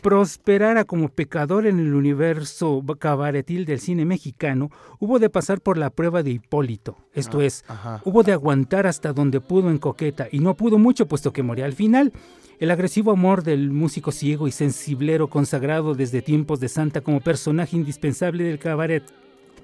prosperara 0.06 0.84
como 0.84 1.08
pecador 1.08 1.66
en 1.66 1.80
el 1.80 1.92
universo 1.92 2.80
cabaretil 2.96 3.64
del 3.64 3.80
cine 3.80 4.04
mexicano, 4.04 4.70
hubo 5.00 5.18
de 5.18 5.30
pasar 5.30 5.60
por 5.60 5.78
la 5.78 5.90
prueba 5.90 6.22
de 6.22 6.30
Hipólito. 6.30 6.96
Esto 7.12 7.40
es, 7.40 7.64
Ajá. 7.66 8.02
hubo 8.04 8.22
de 8.22 8.30
aguantar 8.30 8.86
hasta 8.86 9.12
donde 9.12 9.40
pudo 9.40 9.68
en 9.68 9.78
coqueta, 9.78 10.28
y 10.30 10.38
no 10.38 10.54
pudo 10.54 10.78
mucho 10.78 11.08
puesto 11.08 11.32
que 11.32 11.42
moría 11.42 11.64
al 11.64 11.72
final. 11.72 12.12
El 12.60 12.70
agresivo 12.70 13.10
amor 13.10 13.42
del 13.42 13.72
músico 13.72 14.12
ciego 14.12 14.46
y 14.46 14.52
sensiblero 14.52 15.28
consagrado 15.28 15.96
desde 15.96 16.22
tiempos 16.22 16.60
de 16.60 16.68
Santa 16.68 17.00
como 17.00 17.20
personaje 17.20 17.74
indispensable 17.76 18.44
del 18.44 18.60
cabaret 18.60 19.02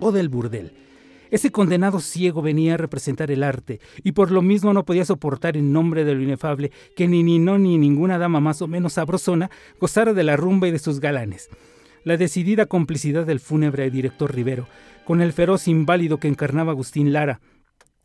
o 0.00 0.10
del 0.10 0.28
burdel. 0.28 0.72
Ese 1.32 1.50
condenado 1.50 2.00
ciego 2.00 2.42
venía 2.42 2.74
a 2.74 2.76
representar 2.76 3.30
el 3.30 3.42
arte, 3.42 3.80
y 4.04 4.12
por 4.12 4.30
lo 4.30 4.42
mismo 4.42 4.74
no 4.74 4.84
podía 4.84 5.06
soportar 5.06 5.56
en 5.56 5.72
nombre 5.72 6.04
de 6.04 6.14
lo 6.14 6.20
inefable 6.20 6.72
que 6.94 7.08
ni 7.08 7.22
Ninón 7.22 7.62
ni 7.62 7.78
ninguna 7.78 8.18
dama 8.18 8.38
más 8.38 8.60
o 8.60 8.68
menos 8.68 8.92
sabrosona 8.92 9.50
gozara 9.80 10.12
de 10.12 10.24
la 10.24 10.36
rumba 10.36 10.68
y 10.68 10.72
de 10.72 10.78
sus 10.78 11.00
galanes. 11.00 11.48
La 12.04 12.18
decidida 12.18 12.66
complicidad 12.66 13.24
del 13.24 13.40
fúnebre 13.40 13.90
director 13.90 14.34
Rivero, 14.34 14.68
con 15.06 15.22
el 15.22 15.32
feroz 15.32 15.68
inválido 15.68 16.18
que 16.18 16.28
encarnaba 16.28 16.72
Agustín 16.72 17.14
Lara, 17.14 17.40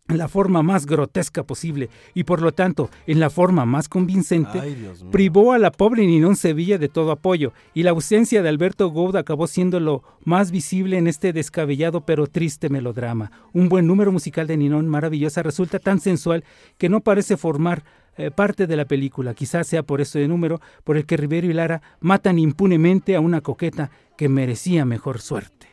en 0.10 0.18
la 0.18 0.28
forma 0.28 0.64
más 0.64 0.86
grotesca 0.86 1.44
posible 1.44 1.90
y 2.14 2.24
por 2.24 2.42
lo 2.42 2.54
tanto 2.54 2.90
en 3.06 3.20
la 3.20 3.30
forma 3.30 3.66
más 3.66 3.90
convincente, 3.90 4.60
Ay, 4.60 4.90
privó 5.12 5.54
a 5.54 5.60
la 5.60 5.72
pobre 5.72 6.06
Ninón 6.06 6.36
Sevilla 6.36 6.78
de 6.78 6.90
todo 6.90 7.12
apoyo, 7.12 7.54
y 7.74 7.84
la 7.84 7.92
ausencia 7.92 8.42
de 8.42 8.50
Alberto 8.50 8.90
Gould 8.90 9.16
acabó 9.16 9.48
siendo 9.48 9.80
lo 9.80 10.04
más 10.24 10.52
visible 10.52 10.98
en 10.98 11.08
este 11.08 11.34
descabellado 11.34 12.02
pero 12.02 12.28
triste 12.28 12.70
melodrama. 12.70 13.32
Un 13.54 13.70
buen 13.70 13.88
número 13.88 14.12
musical 14.12 14.48
de 14.48 14.58
Ninón 14.58 14.88
maravillosa 14.88 15.44
resulta 15.44 15.80
tan 15.80 16.00
sensual 16.00 16.44
que 16.78 16.90
no 16.90 17.02
parece 17.02 17.38
formar 17.38 17.84
eh, 18.18 18.32
parte 18.32 18.66
de 18.66 18.76
la 18.76 18.86
película. 18.86 19.34
Quizás 19.34 19.68
sea 19.68 19.84
por 19.84 20.02
este 20.02 20.28
número 20.28 20.60
por 20.84 20.98
el 20.98 21.06
que 21.06 21.18
Rivero 21.18 21.48
y 21.48 21.54
Lara 21.54 21.82
matan 22.00 22.40
impunemente 22.40 23.16
a 23.16 23.20
una 23.20 23.42
coqueta 23.42 23.92
que 24.18 24.28
merecía 24.28 24.86
mejor 24.86 25.22
suerte. 25.22 25.67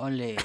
Ole. 0.00 0.36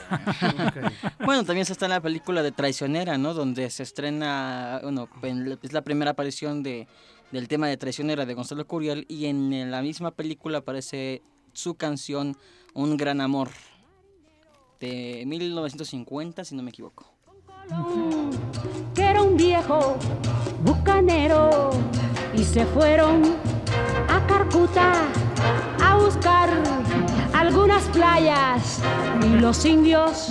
Bueno, 1.26 1.44
también 1.44 1.66
se 1.66 1.74
está 1.74 1.86
en 1.86 1.92
la 1.92 2.02
película 2.02 2.42
de 2.44 2.52
Traicionera, 2.52 3.18
¿no? 3.18 3.34
Donde 3.34 3.70
se 3.70 3.84
estrena, 3.84 4.80
bueno, 4.84 5.08
en- 5.22 5.58
es 5.62 5.74
la 5.74 5.82
primera 5.82 6.12
aparición 6.12 6.64
de, 6.64 6.88
del 7.32 7.48
tema 7.48 7.68
de 7.68 7.78
Traicionera 7.78 8.26
de 8.26 8.34
Gonzalo 8.34 8.66
Curiel 8.68 9.06
y 9.08 9.26
en 9.26 9.70
la 9.72 9.82
misma 9.82 10.12
película 10.12 10.60
aparece 10.60 11.22
su 11.54 11.76
canción 11.76 12.36
Un 12.74 12.98
gran 12.98 13.22
amor. 13.22 13.50
De 14.80 15.24
1950, 15.28 16.44
si 16.44 16.56
no 16.56 16.64
me 16.64 16.70
equivoco. 16.72 17.06
que 18.94 19.02
era 19.04 19.22
un 19.22 19.38
viejo 19.38 19.98
bucanero 20.64 21.70
y 22.36 22.44
se 22.44 22.66
fueron 22.66 23.22
a 24.10 24.26
Carcuta 24.28 24.92
a 25.82 25.96
buscar 25.98 26.50
algunas 27.48 27.84
playas 27.90 28.82
y 29.22 29.40
los 29.40 29.66
indios 29.66 30.30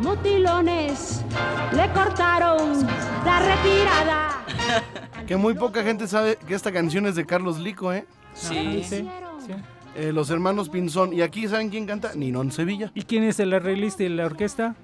motilones 0.00 1.22
le 1.74 1.90
cortaron 1.92 2.86
la 3.24 3.38
retirada. 3.40 4.30
Que 5.26 5.36
muy 5.36 5.54
poca 5.54 5.82
gente 5.82 6.06
sabe 6.06 6.36
que 6.46 6.54
esta 6.54 6.70
canción 6.70 7.06
es 7.06 7.14
de 7.14 7.24
Carlos 7.24 7.58
Lico, 7.58 7.90
¿eh? 7.94 8.04
Sí. 8.34 8.84
Sí, 8.84 9.06
sí. 9.46 9.54
Eh, 9.96 10.12
los 10.12 10.28
hermanos 10.28 10.68
Pinzón. 10.68 11.14
Y 11.14 11.22
aquí, 11.22 11.48
¿saben 11.48 11.70
quién 11.70 11.86
canta? 11.86 12.12
Ninón 12.14 12.52
Sevilla. 12.52 12.90
¿Y 12.94 13.04
quién 13.04 13.24
es 13.24 13.40
el 13.40 13.54
arreglista 13.54 14.02
y 14.02 14.10
la 14.10 14.26
orquesta? 14.26 14.74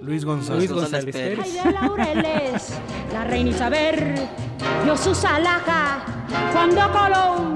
Luis 0.00 0.24
González. 0.24 0.68
Luis 0.68 0.72
González 0.72 1.14
Pérez. 1.14 1.38
Ay, 1.44 1.50
Pérez. 1.52 1.64
de 1.64 1.72
laureles, 1.72 2.72
la 3.12 3.24
reina 3.24 3.50
Isabel 3.50 4.14
dio 4.82 4.96
su 4.96 5.14
salaja 5.14 6.00
cuando 6.52 6.80
Colón 6.90 7.54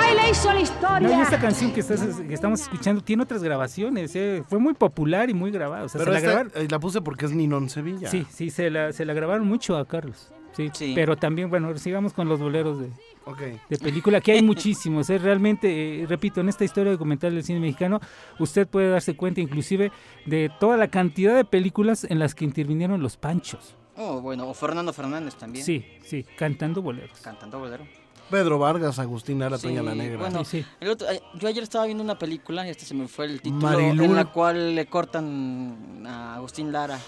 ay, 0.00 0.16
le 0.16 0.30
hizo 0.30 0.48
la 0.48 0.54
No, 0.54 0.60
y 0.60 0.62
historia. 0.62 1.22
esta 1.22 1.38
canción 1.40 1.72
que, 1.72 1.80
estás, 1.80 2.00
que 2.20 2.34
estamos 2.34 2.60
escuchando 2.60 3.02
tiene 3.02 3.22
otras 3.22 3.42
grabaciones. 3.42 4.14
eh, 4.16 4.42
Fue 4.48 4.58
muy 4.58 4.74
popular 4.74 5.30
y 5.30 5.34
muy 5.34 5.50
grabada. 5.50 5.84
O 5.84 5.88
sea, 5.88 5.98
Pero 6.00 6.12
se 6.12 6.14
la 6.14 6.20
grabaron. 6.20 6.52
eh, 6.54 6.68
la 6.70 6.78
puse 6.78 7.00
porque 7.00 7.26
es 7.26 7.32
Ninón 7.32 7.68
Sevilla. 7.70 8.08
Sí, 8.10 8.26
sí, 8.30 8.50
se 8.50 8.70
la, 8.70 8.92
se 8.92 9.04
la 9.04 9.14
grabaron 9.14 9.46
mucho 9.46 9.76
a 9.76 9.86
Carlos. 9.86 10.30
Sí, 10.52 10.70
Sí. 10.74 10.92
Pero 10.94 11.16
también, 11.16 11.50
bueno, 11.50 11.76
sigamos 11.78 12.12
con 12.12 12.28
los 12.28 12.40
boleros 12.40 12.80
de, 12.80 12.90
Ok. 13.26 13.38
de 13.68 13.78
película, 13.78 14.20
que 14.20 14.32
hay 14.32 14.42
muchísimos. 14.42 15.08
¿eh? 15.08 15.18
Realmente, 15.18 16.02
eh, 16.02 16.06
repito, 16.06 16.40
en 16.40 16.48
esta 16.48 16.64
historia 16.64 16.90
documental 16.90 17.32
del 17.34 17.44
cine 17.44 17.60
mexicano, 17.60 18.00
usted 18.40 18.66
puede 18.66 18.90
darse 18.90 19.14
cuenta 19.14 19.40
inclusive 19.40 19.92
de 20.26 20.50
toda 20.58 20.76
la 20.76 20.88
cantidad 20.88 21.36
de 21.36 21.44
películas 21.44 22.02
en 22.04 22.18
las 22.18 22.34
que 22.34 22.44
intervinieron 22.44 23.00
los 23.00 23.16
panchos. 23.16 23.76
Oh, 23.96 24.20
bueno, 24.20 24.48
o 24.48 24.54
Fernando 24.54 24.92
Fernández 24.92 25.36
también. 25.36 25.64
Sí, 25.64 25.84
sí, 26.04 26.24
cantando 26.36 26.82
boleros. 26.82 27.18
Cantando 27.20 27.58
bolero. 27.60 27.84
Pedro 28.30 28.58
Vargas, 28.58 28.98
Agustín 28.98 29.38
Lara, 29.38 29.56
Sí, 29.58 29.68
Toña 29.68 29.82
la 29.82 29.94
Negra. 29.94 30.18
bueno, 30.18 30.44
Sí, 30.44 30.62
sí. 30.62 30.66
El 30.80 30.90
otro- 30.90 31.06
yo 31.34 31.48
ayer 31.48 31.62
estaba 31.62 31.84
viendo 31.86 32.02
una 32.04 32.18
película, 32.18 32.66
y 32.66 32.70
este 32.70 32.84
se 32.84 32.94
me 32.94 33.08
fue 33.08 33.24
el 33.26 33.40
título, 33.40 33.62
Marilú. 33.62 34.04
en 34.04 34.14
la 34.16 34.24
cual 34.26 34.74
le 34.74 34.86
cortan 34.86 36.04
a 36.06 36.34
Agustín 36.36 36.70
Lara, 36.72 36.98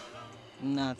una, 0.62 0.96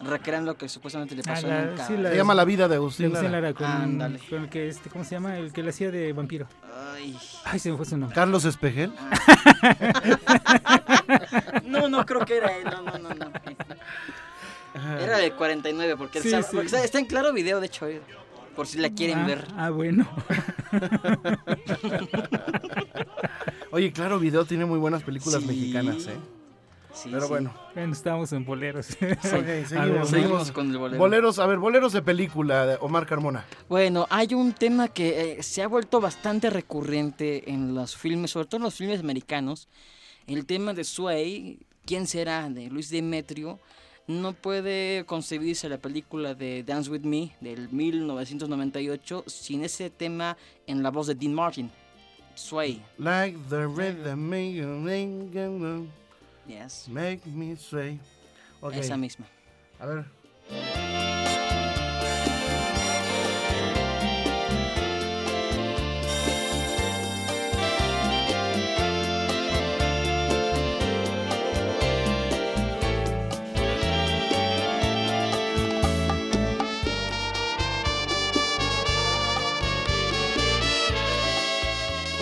recrean 0.00 0.44
lo 0.46 0.56
que 0.56 0.68
supuestamente 0.68 1.16
le 1.16 1.22
Ah, 1.22 1.34
pasó 1.34 1.46
la- 1.48 1.62
nunca. 1.66 1.86
sí, 1.86 1.96
la- 1.96 2.10
Se 2.10 2.16
llama 2.16 2.34
La 2.34 2.44
vida 2.44 2.68
de 2.68 2.76
Agustín 2.76 3.12
Lara. 3.12 3.28
Lara 3.28 3.52
con, 3.54 4.00
el 4.02 4.48
que, 4.48 4.68
este, 4.68 4.90
¿cómo 4.90 5.04
se 5.04 5.16
llama? 5.16 5.36
El 5.38 5.52
que 5.52 5.62
le 5.62 5.70
hacía 5.70 5.90
de 5.90 6.12
vampiro. 6.12 6.46
Ay. 6.94 7.18
Ay, 7.44 7.58
se 7.58 7.70
me 7.70 7.76
fue 7.76 7.84
su 7.86 7.96
nombre. 7.96 8.14
Carlos 8.14 8.44
Espejel. 8.44 8.92
No, 11.64 11.88
no 11.88 12.04
creo 12.06 12.24
que 12.24 12.36
era 12.36 12.56
él, 12.56 12.64
no, 12.64 12.82
no, 12.82 12.98
no, 12.98 13.14
no. 13.14 13.32
Era 14.98 15.18
de 15.18 15.32
49, 15.32 15.96
porque, 15.96 16.20
Sí, 16.20 16.28
está, 16.28 16.42
sí. 16.42 16.48
porque 16.52 16.66
está, 16.66 16.84
está 16.84 16.98
en 16.98 17.06
claro 17.06 17.32
video, 17.32 17.60
de 17.60 17.66
hecho, 17.66 17.86
eh, 17.86 18.00
por 18.58 18.66
si 18.66 18.78
la 18.78 18.90
quieren 18.90 19.18
ah, 19.18 19.26
ver. 19.28 19.46
Ah, 19.56 19.70
bueno. 19.70 20.04
Oye, 23.70 23.92
claro, 23.92 24.18
Video 24.18 24.44
tiene 24.46 24.64
muy 24.64 24.80
buenas 24.80 25.04
películas 25.04 25.42
Sí. 25.42 25.46
mexicanas, 25.46 26.08
¿eh? 26.08 26.16
Sí, 26.92 27.08
Pero 27.08 27.22
sí. 27.22 27.28
bueno. 27.28 27.54
bueno, 27.72 27.92
estábamos 27.92 28.32
en 28.32 28.44
boleros. 28.44 28.90
Ok, 29.00 29.00
A 29.00 29.38
ver, 29.38 29.68
seguimos, 29.68 29.68
Seguimos 29.68 30.08
seguimos. 30.10 30.50
con 30.50 30.72
el 30.72 30.76
bolero. 30.76 30.98
Boleros, 30.98 31.38
a 31.38 31.46
ver, 31.46 31.58
boleros 31.58 31.92
de 31.92 32.02
película 32.02 32.66
de 32.66 32.78
Omar 32.80 33.06
Carmona. 33.06 33.44
Bueno, 33.68 34.08
hay 34.10 34.34
un 34.34 34.52
tema 34.52 34.88
que 34.88 35.34
eh, 35.38 35.42
se 35.44 35.62
ha 35.62 35.68
vuelto 35.68 36.00
bastante 36.00 36.50
recurrente 36.50 37.52
en 37.52 37.76
los 37.76 37.96
filmes, 37.96 38.32
sobre 38.32 38.48
todo 38.48 38.56
en 38.56 38.64
los 38.64 38.74
filmes 38.74 38.98
americanos. 38.98 39.68
El 40.26 40.46
tema 40.46 40.74
de 40.74 40.82
Sway, 40.82 41.60
¿quién 41.86 42.08
será? 42.08 42.50
De 42.50 42.68
Luis 42.70 42.90
Demetrio. 42.90 43.60
No 44.08 44.32
puede 44.32 45.04
concebirse 45.04 45.68
la 45.68 45.76
película 45.76 46.34
de 46.34 46.62
Dance 46.62 46.90
With 46.90 47.02
Me 47.02 47.36
del 47.42 47.68
1998 47.68 49.24
sin 49.26 49.62
ese 49.62 49.90
tema 49.90 50.38
en 50.66 50.82
la 50.82 50.90
voz 50.90 51.08
de 51.08 51.14
Dean 51.14 51.34
Martin. 51.34 51.70
Sway. 52.34 52.82
Like 52.96 53.38
the 53.50 53.66
rhythm 53.66 54.32
Yes. 56.46 56.88
make 56.88 57.20
me 57.26 57.54
sway. 57.56 58.00
Esa 58.72 58.96
misma. 58.96 59.26
a 59.78 59.86
ver. 59.86 60.97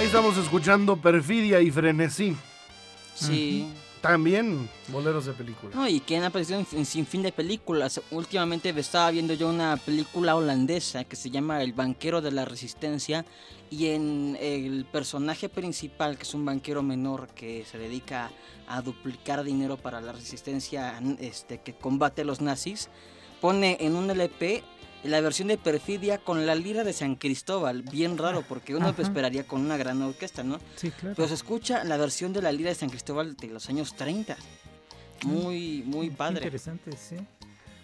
Ahí 0.06 0.10
estamos 0.10 0.36
escuchando 0.36 0.96
Perfidia 0.96 1.60
y 1.60 1.72
Frenesí. 1.72 2.36
Sí. 3.16 3.66
También 4.00 4.70
boleros 4.86 5.26
de 5.26 5.32
película. 5.32 5.74
No, 5.74 5.88
y 5.88 5.98
que 5.98 6.16
han 6.16 6.22
aparecido 6.22 6.60
en, 6.60 6.66
en 6.70 6.86
sin 6.86 7.04
fin 7.04 7.22
de 7.22 7.32
películas. 7.32 8.00
Últimamente 8.12 8.68
estaba 8.68 9.10
viendo 9.10 9.34
yo 9.34 9.48
una 9.48 9.76
película 9.76 10.36
holandesa 10.36 11.02
que 11.02 11.16
se 11.16 11.30
llama 11.30 11.60
El 11.60 11.72
banquero 11.72 12.20
de 12.20 12.30
la 12.30 12.44
resistencia 12.44 13.26
y 13.68 13.88
en 13.88 14.38
el 14.40 14.84
personaje 14.84 15.48
principal, 15.48 16.16
que 16.16 16.22
es 16.22 16.34
un 16.34 16.44
banquero 16.44 16.84
menor 16.84 17.26
que 17.26 17.64
se 17.68 17.76
dedica 17.76 18.30
a 18.68 18.82
duplicar 18.82 19.42
dinero 19.42 19.76
para 19.76 20.00
la 20.00 20.12
resistencia 20.12 21.02
este, 21.18 21.62
que 21.62 21.74
combate 21.74 22.22
a 22.22 22.26
los 22.26 22.40
nazis, 22.40 22.90
pone 23.40 23.76
en 23.80 23.96
un 23.96 24.08
LP 24.08 24.62
la 25.04 25.20
versión 25.20 25.48
de 25.48 25.58
Perfidia 25.58 26.18
con 26.18 26.46
la 26.46 26.54
lira 26.54 26.84
de 26.84 26.92
San 26.92 27.16
Cristóbal. 27.16 27.82
Bien 27.82 28.18
raro, 28.18 28.42
porque 28.48 28.74
uno 28.74 28.88
Ajá. 28.88 29.02
esperaría 29.02 29.46
con 29.46 29.60
una 29.60 29.76
gran 29.76 30.02
orquesta, 30.02 30.42
¿no? 30.42 30.58
Sí, 30.76 30.90
claro. 30.90 31.14
Pero 31.16 31.28
se 31.28 31.34
escucha 31.34 31.84
la 31.84 31.96
versión 31.96 32.32
de 32.32 32.42
la 32.42 32.52
lira 32.52 32.70
de 32.70 32.74
San 32.74 32.90
Cristóbal 32.90 33.36
de 33.36 33.48
los 33.48 33.68
años 33.68 33.94
30. 33.96 34.36
Muy, 35.24 35.82
muy 35.86 36.10
Qué 36.10 36.16
padre. 36.16 36.44
Interesante, 36.44 36.92
sí. 36.96 37.16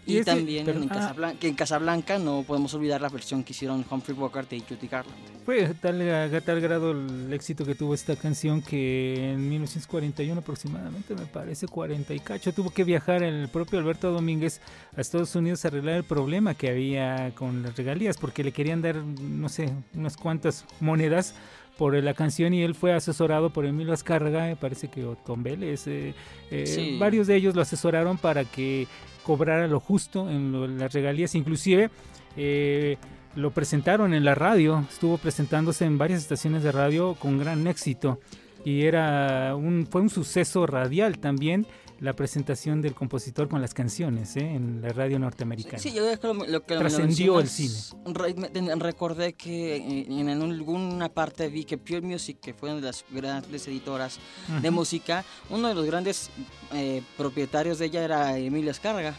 Y, 0.04 0.16
ese- 0.16 0.24
también 0.24 0.68
en, 0.68 0.82
ah, 0.84 0.94
Casablanca, 0.94 1.38
que 1.38 1.48
en 1.48 1.54
Casablanca 1.54 2.18
no 2.18 2.42
podemos 2.44 2.74
olvidar 2.74 3.00
la 3.00 3.08
versión 3.08 3.44
que 3.44 3.52
hicieron 3.52 3.84
Humphrey 3.88 4.16
Bogart 4.16 4.52
y 4.52 4.60
Judy 4.60 4.88
Garland. 4.88 5.16
Fue 5.44 5.72
tal, 5.80 6.00
a 6.02 6.40
tal 6.40 6.60
grado 6.60 6.90
el 6.90 7.32
éxito 7.32 7.64
que 7.64 7.74
tuvo 7.76 7.94
esta 7.94 8.16
canción 8.16 8.62
que 8.62 9.32
en 9.32 9.48
1941 9.48 10.40
aproximadamente, 10.40 11.14
me 11.14 11.26
parece 11.26 11.68
40 11.68 12.14
y 12.14 12.20
cacho, 12.20 12.52
tuvo 12.52 12.70
que 12.70 12.82
viajar 12.84 13.22
el 13.22 13.48
propio 13.48 13.78
Alberto 13.78 14.10
Domínguez 14.10 14.60
a 14.96 15.00
Estados 15.00 15.34
Unidos 15.36 15.64
a 15.64 15.68
arreglar 15.68 15.96
el 15.98 16.04
problema 16.04 16.54
que 16.54 16.68
había 16.70 17.32
con 17.36 17.62
las 17.62 17.76
regalías, 17.76 18.16
porque 18.18 18.42
le 18.42 18.50
querían 18.52 18.82
dar, 18.82 18.96
no 18.96 19.48
sé, 19.48 19.72
unas 19.94 20.16
cuantas 20.16 20.64
monedas 20.80 21.34
por 21.78 21.94
la 21.94 22.12
canción 22.14 22.52
y 22.54 22.62
él 22.62 22.74
fue 22.74 22.92
asesorado 22.92 23.50
por 23.50 23.64
Emilio 23.66 23.92
Azcárraga, 23.94 24.46
me 24.46 24.56
parece 24.56 24.88
que 24.88 25.04
Vélez, 25.42 25.86
eh, 25.86 26.14
eh, 26.50 26.66
Sí. 26.66 26.98
varios 26.98 27.26
de 27.26 27.34
ellos 27.36 27.54
lo 27.56 27.62
asesoraron 27.62 28.18
para 28.18 28.44
que 28.44 28.86
cobrara 29.22 29.66
lo 29.68 29.80
justo 29.80 30.28
en 30.30 30.52
lo- 30.52 30.66
las 30.66 30.92
regalías, 30.92 31.34
inclusive 31.34 31.90
eh, 32.36 32.96
lo 33.34 33.50
presentaron 33.50 34.12
en 34.14 34.24
la 34.24 34.34
radio, 34.34 34.84
estuvo 34.90 35.18
presentándose 35.18 35.84
en 35.84 35.98
varias 35.98 36.20
estaciones 36.20 36.62
de 36.62 36.72
radio 36.72 37.14
con 37.18 37.38
gran 37.38 37.66
éxito. 37.66 38.20
Y 38.64 38.82
era 38.82 39.56
un 39.56 39.88
fue 39.90 40.02
un 40.02 40.10
suceso 40.10 40.66
radial 40.66 41.18
también 41.18 41.66
la 42.02 42.14
presentación 42.14 42.82
del 42.82 42.94
compositor 42.94 43.48
con 43.48 43.60
las 43.60 43.74
canciones 43.74 44.36
¿eh? 44.36 44.40
en 44.40 44.82
la 44.82 44.88
radio 44.88 45.20
norteamericana. 45.20 45.78
Sí, 45.78 45.92
yo 45.92 46.02
creo 46.02 46.18
que 46.18 46.26
lo, 46.26 46.34
lo 46.46 46.64
que 46.66 46.76
Trascendió 46.76 47.38
el 47.38 47.44
mencionas, 47.44 47.94
re- 48.06 48.74
recordé 48.76 49.34
que 49.34 49.76
en, 49.76 50.28
en 50.28 50.42
alguna 50.42 51.08
parte 51.08 51.48
vi 51.48 51.64
que 51.64 51.78
Pure 51.78 52.00
Music, 52.00 52.38
que 52.40 52.54
fue 52.54 52.70
una 52.70 52.80
de 52.80 52.86
las 52.88 53.04
grandes 53.08 53.68
editoras 53.68 54.18
de 54.60 54.68
Ujú. 54.68 54.78
música, 54.78 55.24
uno 55.48 55.68
de 55.68 55.74
los 55.76 55.86
grandes 55.86 56.30
eh, 56.72 57.02
propietarios 57.16 57.78
de 57.78 57.86
ella 57.86 58.02
era 58.02 58.36
Emilio 58.36 58.72
Escarga. 58.72 59.14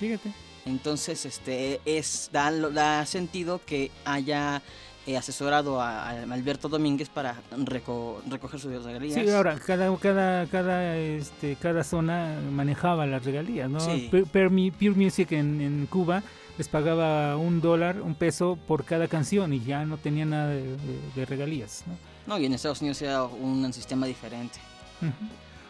Fíjate. 0.00 0.32
Entonces, 0.64 1.24
este 1.26 1.80
es 1.84 2.30
da, 2.32 2.50
da 2.50 3.06
sentido 3.06 3.60
que 3.64 3.90
haya 4.04 4.62
eh, 5.06 5.16
asesorado 5.16 5.80
a, 5.80 6.10
a 6.10 6.22
Alberto 6.22 6.68
Domínguez 6.68 7.08
para 7.08 7.36
reco- 7.56 8.20
recoger 8.28 8.58
sus 8.60 8.84
regalías. 8.84 9.14
Sí, 9.14 9.28
ahora 9.30 9.58
cada 9.58 9.94
cada 9.96 10.46
cada 10.46 10.96
este 10.96 11.56
cada 11.60 11.84
zona 11.84 12.38
manejaba 12.50 13.06
las 13.06 13.24
regalías, 13.24 13.70
¿no? 13.70 13.80
Sí. 13.80 14.08
Pure, 14.10 14.24
Pure 14.26 14.48
Mu- 14.50 14.72
Pure 14.72 14.90
Music 15.04 15.32
en, 15.32 15.60
en 15.60 15.86
Cuba 15.86 16.22
les 16.58 16.68
pagaba 16.68 17.36
un 17.36 17.60
dólar, 17.60 18.00
un 18.00 18.14
peso 18.14 18.58
por 18.66 18.84
cada 18.84 19.08
canción 19.08 19.52
y 19.52 19.60
ya 19.60 19.84
no 19.84 19.98
tenía 19.98 20.24
nada 20.24 20.48
de, 20.48 20.62
de- 20.62 20.76
de 21.14 21.24
regalías, 21.26 21.84
¿no? 21.86 21.94
No, 22.26 22.38
y 22.40 22.46
en 22.46 22.54
Estados 22.54 22.80
Unidos 22.80 23.00
era 23.02 23.22
un 23.24 23.72
sistema 23.72 24.04
diferente. 24.06 24.58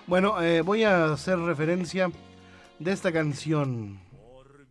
Bueno, 0.06 0.40
eh, 0.40 0.62
voy 0.62 0.84
a 0.84 1.12
hacer 1.12 1.38
referencia 1.38 2.10
de 2.78 2.92
esta 2.92 3.12
canción. 3.12 3.98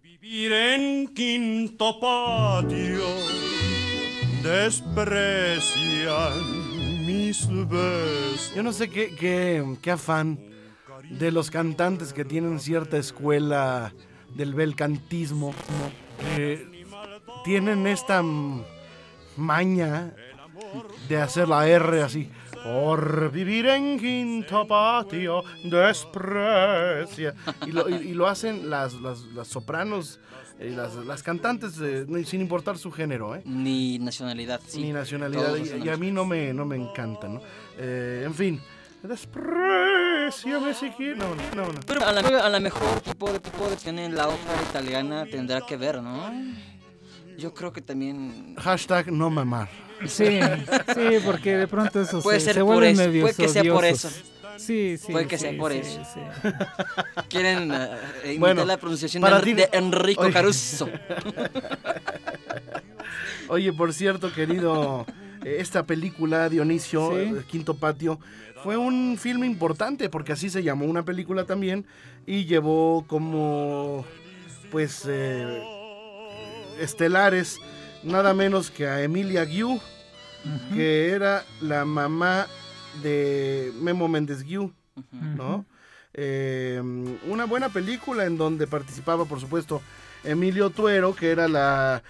Vivir 0.02 0.54
en 0.54 1.14
quinto 1.14 2.00
patio 2.00 3.04
desprecian 4.46 6.34
mi 7.06 7.16
mis 7.26 7.48
besos. 7.48 8.54
Yo 8.56 8.62
no 8.64 8.72
sé 8.72 8.90
qué, 8.90 9.16
qué, 9.16 9.78
qué 9.82 9.92
afán 9.92 10.40
de 11.10 11.32
los 11.32 11.50
cantantes 11.50 12.14
que 12.14 12.24
tienen 12.26 12.60
cierta 12.60 12.98
escuela 12.98 13.94
del 14.36 14.54
belcantismo, 14.54 15.54
tienen 17.44 17.88
esta 17.88 18.24
maña 19.38 20.14
de 21.08 21.18
hacer 21.18 21.48
la 21.48 21.68
R 21.68 22.02
así. 22.04 22.30
Por 22.66 23.32
vivir 23.32 23.68
en 23.68 24.00
quinto 24.00 24.66
patio, 24.68 25.44
desprecia. 25.64 27.34
Y 27.68 27.72
lo, 27.72 27.88
y- 27.88 27.94
y 28.10 28.14
lo 28.14 28.28
hacen 28.28 28.70
las, 28.72 28.94
las, 28.96 29.20
las 29.36 29.48
sopranos, 29.48 30.20
eh, 30.60 30.74
las, 30.76 30.96
las 30.96 31.22
cantantes, 31.22 31.80
eh, 31.80 32.06
sin 32.26 32.42
importar 32.42 32.78
su 32.80 32.92
género, 32.92 33.36
¿eh? 33.36 33.44
Ni 33.46 34.00
nacionalidad, 34.00 34.60
sí. 34.66 34.82
ni 34.82 34.92
nacionalidad. 34.94 35.56
Y, 35.58 35.90
a 35.90 35.96
mí 35.98 36.12
no 36.12 36.26
me, 36.26 36.54
no 36.54 36.66
me 36.66 36.76
encanta, 36.76 37.28
¿no? 37.28 37.42
Eh, 37.78 38.24
en 38.26 38.34
fin. 38.34 38.60
Despreciame 39.04 40.74
si 40.74 40.90
quieres. 40.90 41.18
No, 41.18 41.36
no, 41.56 41.72
no. 41.72 41.80
Pero 41.86 42.04
a 42.08 42.50
la 42.50 42.60
mejor 42.60 43.00
tipo 43.02 43.32
de 43.32 43.40
tipo 43.40 43.70
de 43.70 43.76
tiene 43.76 44.10
la 44.10 44.28
ópera 44.30 44.60
italiana 44.70 45.26
tendrá 45.30 45.62
que 45.62 45.78
ver, 45.78 46.02
¿no? 46.02 46.32
Yo 47.38 47.54
creo 47.54 47.72
que 47.74 47.82
también 47.82 48.56
Hashtag 48.58 49.12
no 49.12 49.30
mamar. 49.30 49.70
Sí, 50.06 50.40
sí, 50.94 51.18
porque 51.26 51.56
de 51.58 51.68
pronto 51.68 52.02
eso 52.02 52.22
Puede 52.22 52.40
se, 52.40 52.46
ser 52.48 52.56
se 52.56 52.62
por 52.64 52.84
eso, 52.84 53.02
medio 53.02 53.22
puede 53.22 53.34
que 53.36 53.48
sea 53.48 53.64
por 53.64 53.86
eso. 53.86 54.10
Sí, 54.58 54.98
sí. 54.98 55.12
Puede 55.12 55.28
que 55.28 55.38
sí, 55.38 55.46
sea 55.50 55.58
por 55.58 55.72
sí, 55.72 55.80
eso. 55.80 56.02
sí. 56.14 56.20
quieren 57.30 57.72
eh, 57.74 57.88
imitar 58.26 58.40
Bueno, 58.40 58.66
la 58.66 58.78
pronunciación 58.78 59.22
para 59.22 59.38
de, 59.40 59.44
ti- 59.44 59.54
de 59.54 59.70
Enrico 59.74 60.22
Oye. 60.24 60.34
Caruso. 60.34 60.90
Oye, 63.48 63.72
por 63.74 63.94
cierto, 63.94 64.32
querido, 64.34 65.06
eh, 65.44 65.58
esta 65.60 65.84
película, 65.84 66.50
Dionisio, 66.50 67.12
Sí. 67.12 67.16
eh, 67.18 67.44
Quinto 67.48 67.76
Patio, 67.76 68.20
fue 68.64 68.78
un 68.78 69.18
filme 69.20 69.46
importante 69.46 70.10
porque 70.10 70.34
así 70.34 70.50
se 70.50 70.64
llamó 70.64 70.86
una 70.86 71.04
película 71.04 71.46
también 71.46 71.86
y 72.26 72.46
llevó 72.46 73.06
como, 73.08 74.04
pues, 74.72 75.04
eh, 75.08 75.62
estelares 76.80 77.60
nada 78.04 78.34
menos 78.34 78.72
que 78.72 78.88
a 78.88 79.02
Emilia 79.04 79.46
Guiú, 79.46 79.80
que 80.74 81.10
era 81.10 81.44
la 81.62 81.86
mamá 81.86 82.48
de 83.02 83.72
Memo 83.82 84.08
Méndez 84.08 84.44
Guiú, 84.44 84.74
¿no? 85.12 85.66
Eh, 86.14 86.82
una 87.28 87.46
buena 87.46 87.70
película 87.70 88.26
en 88.26 88.38
donde 88.38 88.68
participaba, 88.68 89.26
por 89.26 89.40
supuesto, 89.40 89.82
Emilio 90.24 90.70
Tuero, 90.70 91.14
que 91.16 91.32
era 91.32 91.48
la, 91.48 92.04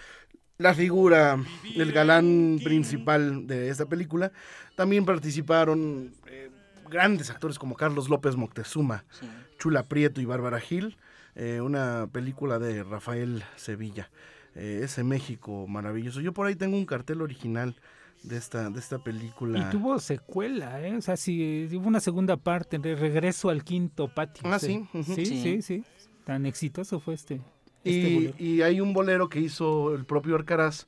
la 0.57 0.73
figura, 0.75 1.37
el 1.75 1.91
galán 1.91 2.59
principal 2.63 3.47
de 3.47 3.69
esta 3.69 3.85
película. 3.87 4.31
También 4.75 5.05
participaron 5.05 6.13
eh, 6.27 6.51
grandes 6.89 7.29
actores 7.29 7.57
como 7.57 7.75
Carlos 7.75 8.09
López 8.09 8.35
Moctezuma, 8.35 9.05
Sí. 9.11 9.25
Chula 9.57 9.83
Prieto 9.83 10.19
y 10.21 10.25
Bárbara 10.25 10.59
Gil. 10.59 10.97
eh, 11.35 11.59
una 11.61 12.07
película 12.11 12.59
de 12.59 12.83
Rafael 12.83 13.43
Sevilla. 13.55 14.09
Eh, 14.55 14.81
ese 14.83 15.03
México 15.03 15.67
maravilloso. 15.67 16.21
Yo 16.21 16.33
por 16.33 16.47
ahí 16.47 16.55
tengo 16.55 16.77
un 16.77 16.85
cartel 16.85 17.21
original 17.21 17.75
de 18.23 18.37
esta, 18.37 18.69
de 18.69 18.79
esta 18.79 18.99
película. 18.99 19.59
Y 19.59 19.69
tuvo 19.69 19.99
secuela, 19.99 20.81
¿eh? 20.81 20.95
O 20.95 21.01
sea, 21.01 21.17
sí, 21.17 21.67
hubo 21.73 21.87
una 21.87 21.99
segunda 21.99 22.37
parte, 22.37 22.79
de 22.79 22.95
regreso 22.95 23.49
al 23.49 23.63
quinto 23.63 24.07
patio. 24.07 24.43
Ah, 24.49 24.57
sí, 24.59 24.87
sí, 25.03 25.03
Sí. 25.03 25.25
sí, 25.25 25.61
sí. 25.61 25.83
Tan 26.23 26.45
exitoso 26.45 26.99
fue 26.99 27.13
este. 27.15 27.41
este 27.83 28.09
Y, 28.09 28.13
bolero. 28.15 28.35
y 28.39 28.61
hay 28.61 28.81
un 28.81 28.93
bolero 28.93 29.29
que 29.29 29.39
hizo 29.41 29.93
el 29.93 30.05
propio 30.05 30.35
Arcaraz 30.35 30.87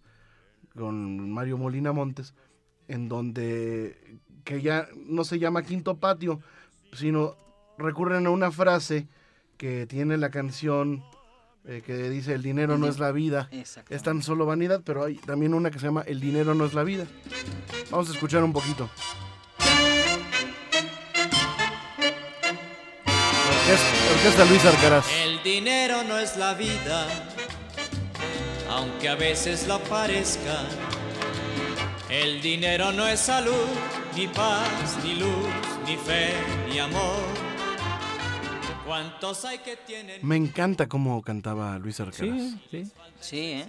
con 0.76 1.30
Mario 1.32 1.58
Molina 1.58 1.92
Montes, 1.92 2.34
en 2.88 3.10
donde 3.10 4.18
que 4.44 4.62
ya 4.62 4.88
no 5.06 5.24
se 5.26 5.40
llama 5.40 5.62
Quinto 5.64 5.98
Patio, 5.98 6.40
sino 6.94 7.36
recurren 7.78 8.26
a 8.26 8.30
una 8.30 8.50
frase 8.50 9.08
que 9.58 9.86
tiene 9.88 10.18
la 10.18 10.32
canción 10.32 11.04
eh, 11.70 11.82
que 11.86 12.10
dice 12.10 12.34
el 12.34 12.42
dinero 12.42 12.78
no 12.78 12.88
es 12.88 12.98
la 12.98 13.12
vida, 13.12 13.50
es 13.52 14.02
tan 14.02 14.24
solo 14.24 14.46
vanidad, 14.46 14.82
pero 14.86 15.04
hay 15.04 15.16
también 15.16 15.54
una 15.54 15.70
que 15.70 15.80
se 15.80 15.88
llama 15.88 16.02
El 16.08 16.22
dinero 16.22 16.54
no 16.56 16.66
es 16.66 16.74
la 16.74 16.84
vida. 16.84 17.06
Vamos 17.92 18.10
a 18.10 18.14
escuchar 18.14 18.42
un 18.42 18.54
poquito. 18.54 18.90
Orquesta, 23.50 23.88
Orquesta 24.16 24.46
Luis 24.46 24.66
Arcaraz. 24.66 25.06
El 25.24 25.44
dinero 25.44 26.04
no 26.06 26.18
es 26.18 26.38
la 26.38 26.54
vida, 26.54 27.06
aunque 28.70 29.10
a 29.10 29.16
veces 29.16 29.68
lo 29.68 29.80
parezca. 29.84 30.64
El 32.10 32.42
dinero 32.42 32.94
no 32.94 33.06
es 33.06 33.20
salud, 33.20 33.68
ni 34.16 34.28
paz, 34.28 34.98
ni 35.04 35.16
luz, 35.16 35.50
ni 35.86 35.98
fe, 35.98 36.32
ni 36.70 36.80
amor. 36.80 37.47
¿Cuántos 38.88 39.44
hay 39.44 39.58
que 39.58 39.76
tienen? 39.76 40.26
Me 40.26 40.38
encanta 40.38 40.88
cómo 40.88 41.22
cantaba 41.22 41.78
Luis 41.78 42.00
Arcaraz. 42.00 42.40
Sí, 42.40 42.58
sí. 42.72 42.92
Sí, 43.20 43.40
¿eh? 43.40 43.68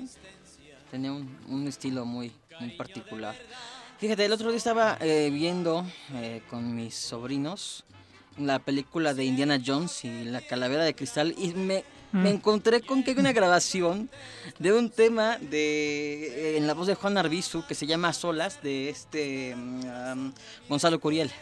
Tenía 0.92 1.10
un, 1.10 1.36
un 1.48 1.66
estilo 1.66 2.04
muy, 2.04 2.30
muy 2.60 2.70
particular. 2.70 3.34
Fíjate, 3.98 4.24
el 4.24 4.32
otro 4.32 4.50
día 4.50 4.58
estaba 4.58 4.96
eh, 5.00 5.28
viendo 5.32 5.84
eh, 6.14 6.40
con 6.48 6.72
mis 6.72 6.94
sobrinos 6.94 7.84
la 8.38 8.60
película 8.60 9.12
de 9.12 9.24
Indiana 9.24 9.60
Jones 9.64 10.04
y 10.04 10.22
la 10.22 10.40
calavera 10.40 10.84
de 10.84 10.94
cristal 10.94 11.34
y 11.36 11.52
me, 11.54 11.82
me 12.12 12.30
encontré 12.30 12.80
con 12.80 13.02
que 13.02 13.10
hay 13.10 13.18
una 13.18 13.32
grabación 13.32 14.08
de 14.60 14.72
un 14.72 14.88
tema 14.88 15.36
de 15.38 16.56
en 16.56 16.68
la 16.68 16.74
voz 16.74 16.86
de 16.86 16.94
Juan 16.94 17.18
Arbizu 17.18 17.66
que 17.66 17.74
se 17.74 17.88
llama 17.88 18.12
Solas 18.12 18.62
de 18.62 18.88
este 18.88 19.56
mm, 19.56 20.30
Gonzalo 20.68 21.00
Curiel. 21.00 21.32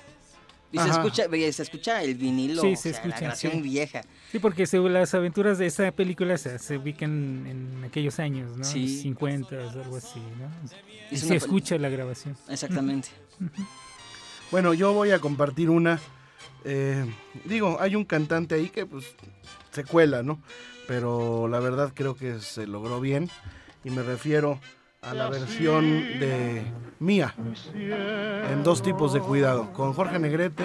Y 0.77 0.79
se 0.79 0.91
escucha, 0.91 1.25
se 1.53 1.63
escucha 1.63 2.03
el 2.03 2.15
vinilo, 2.15 2.63
Sí, 2.63 2.73
o 2.73 2.77
se 2.77 2.83
sea, 2.83 2.93
escucha, 2.93 3.09
la 3.15 3.21
grabación 3.21 3.53
sí. 3.55 3.61
vieja. 3.63 4.03
Sí, 4.33 4.39
porque 4.39 4.67
las 4.89 5.15
aventuras 5.15 5.59
de 5.59 5.67
esa 5.67 5.91
película 5.93 6.37
se, 6.39 6.59
se 6.59 6.77
ubican 6.79 7.47
en 7.47 7.85
aquellos 7.85 8.19
años, 8.19 8.57
¿no? 8.57 8.65
Sí. 8.65 8.83
Los 8.83 9.03
50 9.03 9.57
o 9.57 9.71
algo 9.71 9.97
así, 9.97 10.21
¿no? 10.39 10.51
Y 11.11 11.15
Es 11.15 11.21
se 11.23 11.37
escucha 11.37 11.79
la 11.79 11.89
grabación. 11.89 12.37
Exactamente. 12.49 13.09
Bueno, 14.51 14.75
yo 14.75 14.93
voy 14.93 15.11
a 15.11 15.19
compartir 15.19 15.71
una. 15.71 15.99
eh, 16.65 17.05
digo, 17.45 17.79
hay 17.81 17.97
un 17.97 18.05
cantante 18.05 18.55
ahí 18.55 18.69
que 18.69 18.87
pues 18.87 19.05
se 19.73 19.85
cuela, 19.85 20.23
¿no? 20.23 20.41
Pero 20.87 21.49
la 21.49 21.59
verdad 21.61 21.93
creo 21.95 22.17
que 22.17 22.39
se 22.41 22.67
logró 22.67 23.01
bien. 23.01 23.29
Y 23.85 23.91
me 23.91 24.03
refiero 24.03 24.61
a 25.07 25.15
la 25.15 25.29
versión 25.29 25.85
de 26.19 26.65
Mía. 26.99 27.35
En 28.51 28.63
dos 28.63 28.83
tipos 28.83 29.13
de 29.13 29.21
cuidado. 29.21 29.73
Con 29.73 29.93
Jorge 29.93 30.19
Negrete 30.19 30.65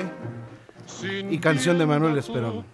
y 1.30 1.38
canción 1.40 1.78
de 1.78 1.86
Manuel 1.86 2.18
Esperón. 2.18 2.66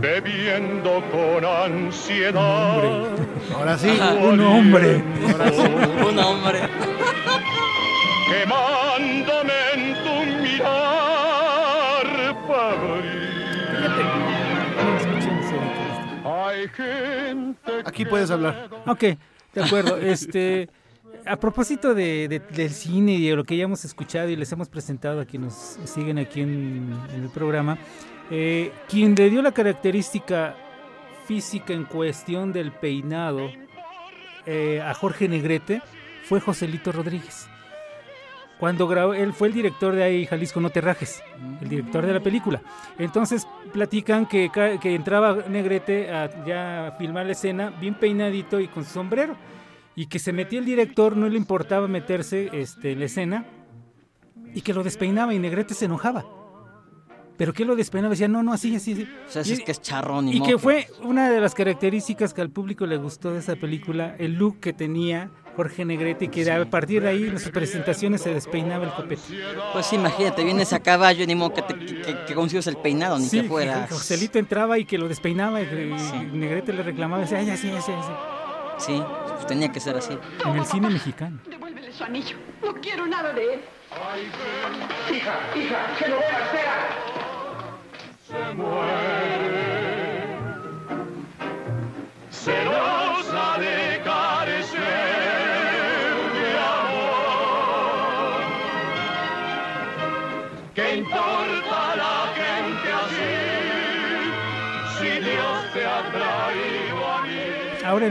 bebiendo 0.00 1.02
con 1.10 1.44
ansiedad. 1.44 2.82
Ahora 3.54 3.78
sí. 3.78 3.98
Un 4.20 4.40
hombre. 4.40 5.02
Un 6.06 6.18
hombre. 6.18 6.60
Quemándome 8.28 9.52
en 9.74 9.94
tu 10.04 10.14
mirar, 10.42 11.05
Aquí 17.84 18.04
puedes 18.04 18.30
hablar. 18.30 18.68
Ok, 18.86 19.00
de 19.54 19.62
acuerdo. 19.64 19.96
Este, 20.00 20.68
a 21.24 21.36
propósito 21.36 21.94
de, 21.94 22.28
de- 22.28 22.40
del 22.40 22.70
cine 22.70 23.12
y 23.14 23.28
de 23.28 23.36
lo 23.36 23.44
que 23.44 23.56
ya 23.56 23.64
hemos 23.64 23.84
escuchado 23.84 24.28
y 24.28 24.36
les 24.36 24.50
hemos 24.52 24.68
presentado 24.68 25.20
a 25.20 25.24
quienes 25.24 25.78
nos 25.80 25.90
siguen 25.90 26.18
aquí 26.18 26.40
en, 26.42 26.94
en 27.14 27.22
el 27.24 27.30
programa, 27.30 27.78
eh, 28.30 28.72
quien 28.88 29.14
le 29.14 29.30
dio 29.30 29.42
la 29.42 29.52
característica 29.52 30.54
física 31.26 31.72
en 31.72 31.84
cuestión 31.84 32.52
del 32.52 32.70
peinado 32.72 33.50
eh, 34.46 34.80
a 34.84 34.94
Jorge 34.94 35.28
Negrete 35.28 35.82
fue 36.24 36.40
Joselito 36.40 36.92
Rodríguez. 36.92 37.48
Cuando 38.58 38.88
grabó, 38.88 39.12
él 39.12 39.32
fue 39.34 39.48
el 39.48 39.54
director 39.54 39.94
de 39.94 40.02
ahí 40.02 40.24
Jalisco 40.26 40.60
No 40.60 40.70
Te 40.70 40.80
Rajes, 40.80 41.22
el 41.60 41.68
director 41.68 42.06
de 42.06 42.14
la 42.14 42.20
película. 42.20 42.62
Entonces 42.98 43.46
platican 43.72 44.24
que, 44.26 44.50
que 44.80 44.94
entraba 44.94 45.44
Negrete 45.48 46.10
a 46.10 46.44
ya 46.46 46.94
filmar 46.98 47.26
la 47.26 47.32
escena 47.32 47.68
bien 47.70 47.94
peinadito 47.94 48.58
y 48.58 48.68
con 48.68 48.84
su 48.84 48.90
sombrero. 48.90 49.36
Y 49.94 50.06
que 50.06 50.18
se 50.18 50.32
metía 50.32 50.58
el 50.58 50.64
director, 50.64 51.16
no 51.16 51.28
le 51.28 51.36
importaba 51.36 51.86
meterse 51.88 52.50
este, 52.52 52.92
en 52.92 52.98
la 53.00 53.04
escena 53.06 53.44
y 54.54 54.62
que 54.62 54.72
lo 54.74 54.82
despeinaba 54.82 55.34
y 55.34 55.38
Negrete 55.38 55.74
se 55.74 55.84
enojaba. 55.86 56.24
Pero 57.36 57.52
que 57.52 57.66
lo 57.66 57.76
despeinaba 57.76 58.10
decía, 58.12 58.28
no, 58.28 58.42
no, 58.42 58.54
así, 58.54 58.74
así, 58.74 58.92
así. 58.94 59.08
O 59.26 59.30
sea, 59.30 59.42
Y- 59.44 59.52
es 59.52 59.60
que 59.60 59.72
es 59.72 59.82
charrón 59.82 60.28
y, 60.28 60.36
y 60.38 60.40
que 60.42 60.56
fue 60.58 60.86
una 61.02 61.28
de 61.30 61.40
las 61.40 61.54
características 61.54 62.32
que 62.32 62.40
al 62.40 62.48
público 62.50 62.86
le 62.86 62.96
gustó 62.96 63.32
de 63.32 63.40
esa 63.40 63.56
película, 63.56 64.16
el 64.18 64.34
look 64.34 64.60
que 64.60 64.72
tenía 64.72 65.30
Jorge 65.56 65.84
Negrete 65.84 66.26
y 66.26 66.28
que 66.28 66.50
a 66.52 66.64
partir 66.66 67.02
de 67.02 67.08
ahí 67.08 67.24
en 67.24 67.38
sus 67.40 67.50
presentaciones 67.50 68.20
se 68.20 68.32
despeinaba 68.34 68.84
el 68.84 68.92
copete. 68.92 69.22
Pues 69.72 69.92
imagínate, 69.92 70.44
vienes 70.44 70.72
a 70.74 70.80
caballo, 70.80 71.26
ni 71.26 71.34
modo 71.34 71.54
que, 71.54 71.62
te, 71.62 71.74
que, 71.74 72.24
que 72.26 72.34
consigues 72.34 72.66
el 72.66 72.76
peinado, 72.76 73.18
ni 73.18 73.24
Sí, 73.26 73.40
que 73.40 73.48
fuera. 73.48 73.86
que 73.86 73.94
Joselito 73.94 74.38
entraba 74.38 74.78
y 74.78 74.84
que 74.84 74.98
lo 74.98 75.08
despeinaba 75.08 75.60
y, 75.62 75.64
y 75.64 75.98
Sí. 75.98 76.16
Negrete 76.32 76.72
le 76.74 76.82
reclamaba 76.82 77.22
y 77.22 77.24
decía, 77.24 77.38
"Ay, 77.38 77.46
ya 77.46 77.56
sí, 77.56 77.70
ya 77.72 77.80
sí, 77.80 77.92
ya 77.92 78.02
sí". 78.02 78.12
Sí, 78.78 79.02
pues 79.34 79.46
tenía 79.46 79.72
que 79.72 79.80
ser 79.80 79.96
así. 79.96 80.18
En 80.44 80.56
el 80.56 80.66
cine 80.66 80.90
mexicano. 80.90 81.38
Devuélvele 81.48 81.90
su 81.92 82.04
anillo. 82.04 82.36
No 82.62 82.74
quiero 82.74 83.06
nada 83.06 83.32
de 83.32 83.54
él. 83.54 83.60
Hija, 85.10 85.38
hija, 85.56 85.96
que 85.98 86.08
no 86.08 86.16
espera. 86.16 86.88
Se 88.28 88.54
muere. 88.54 89.35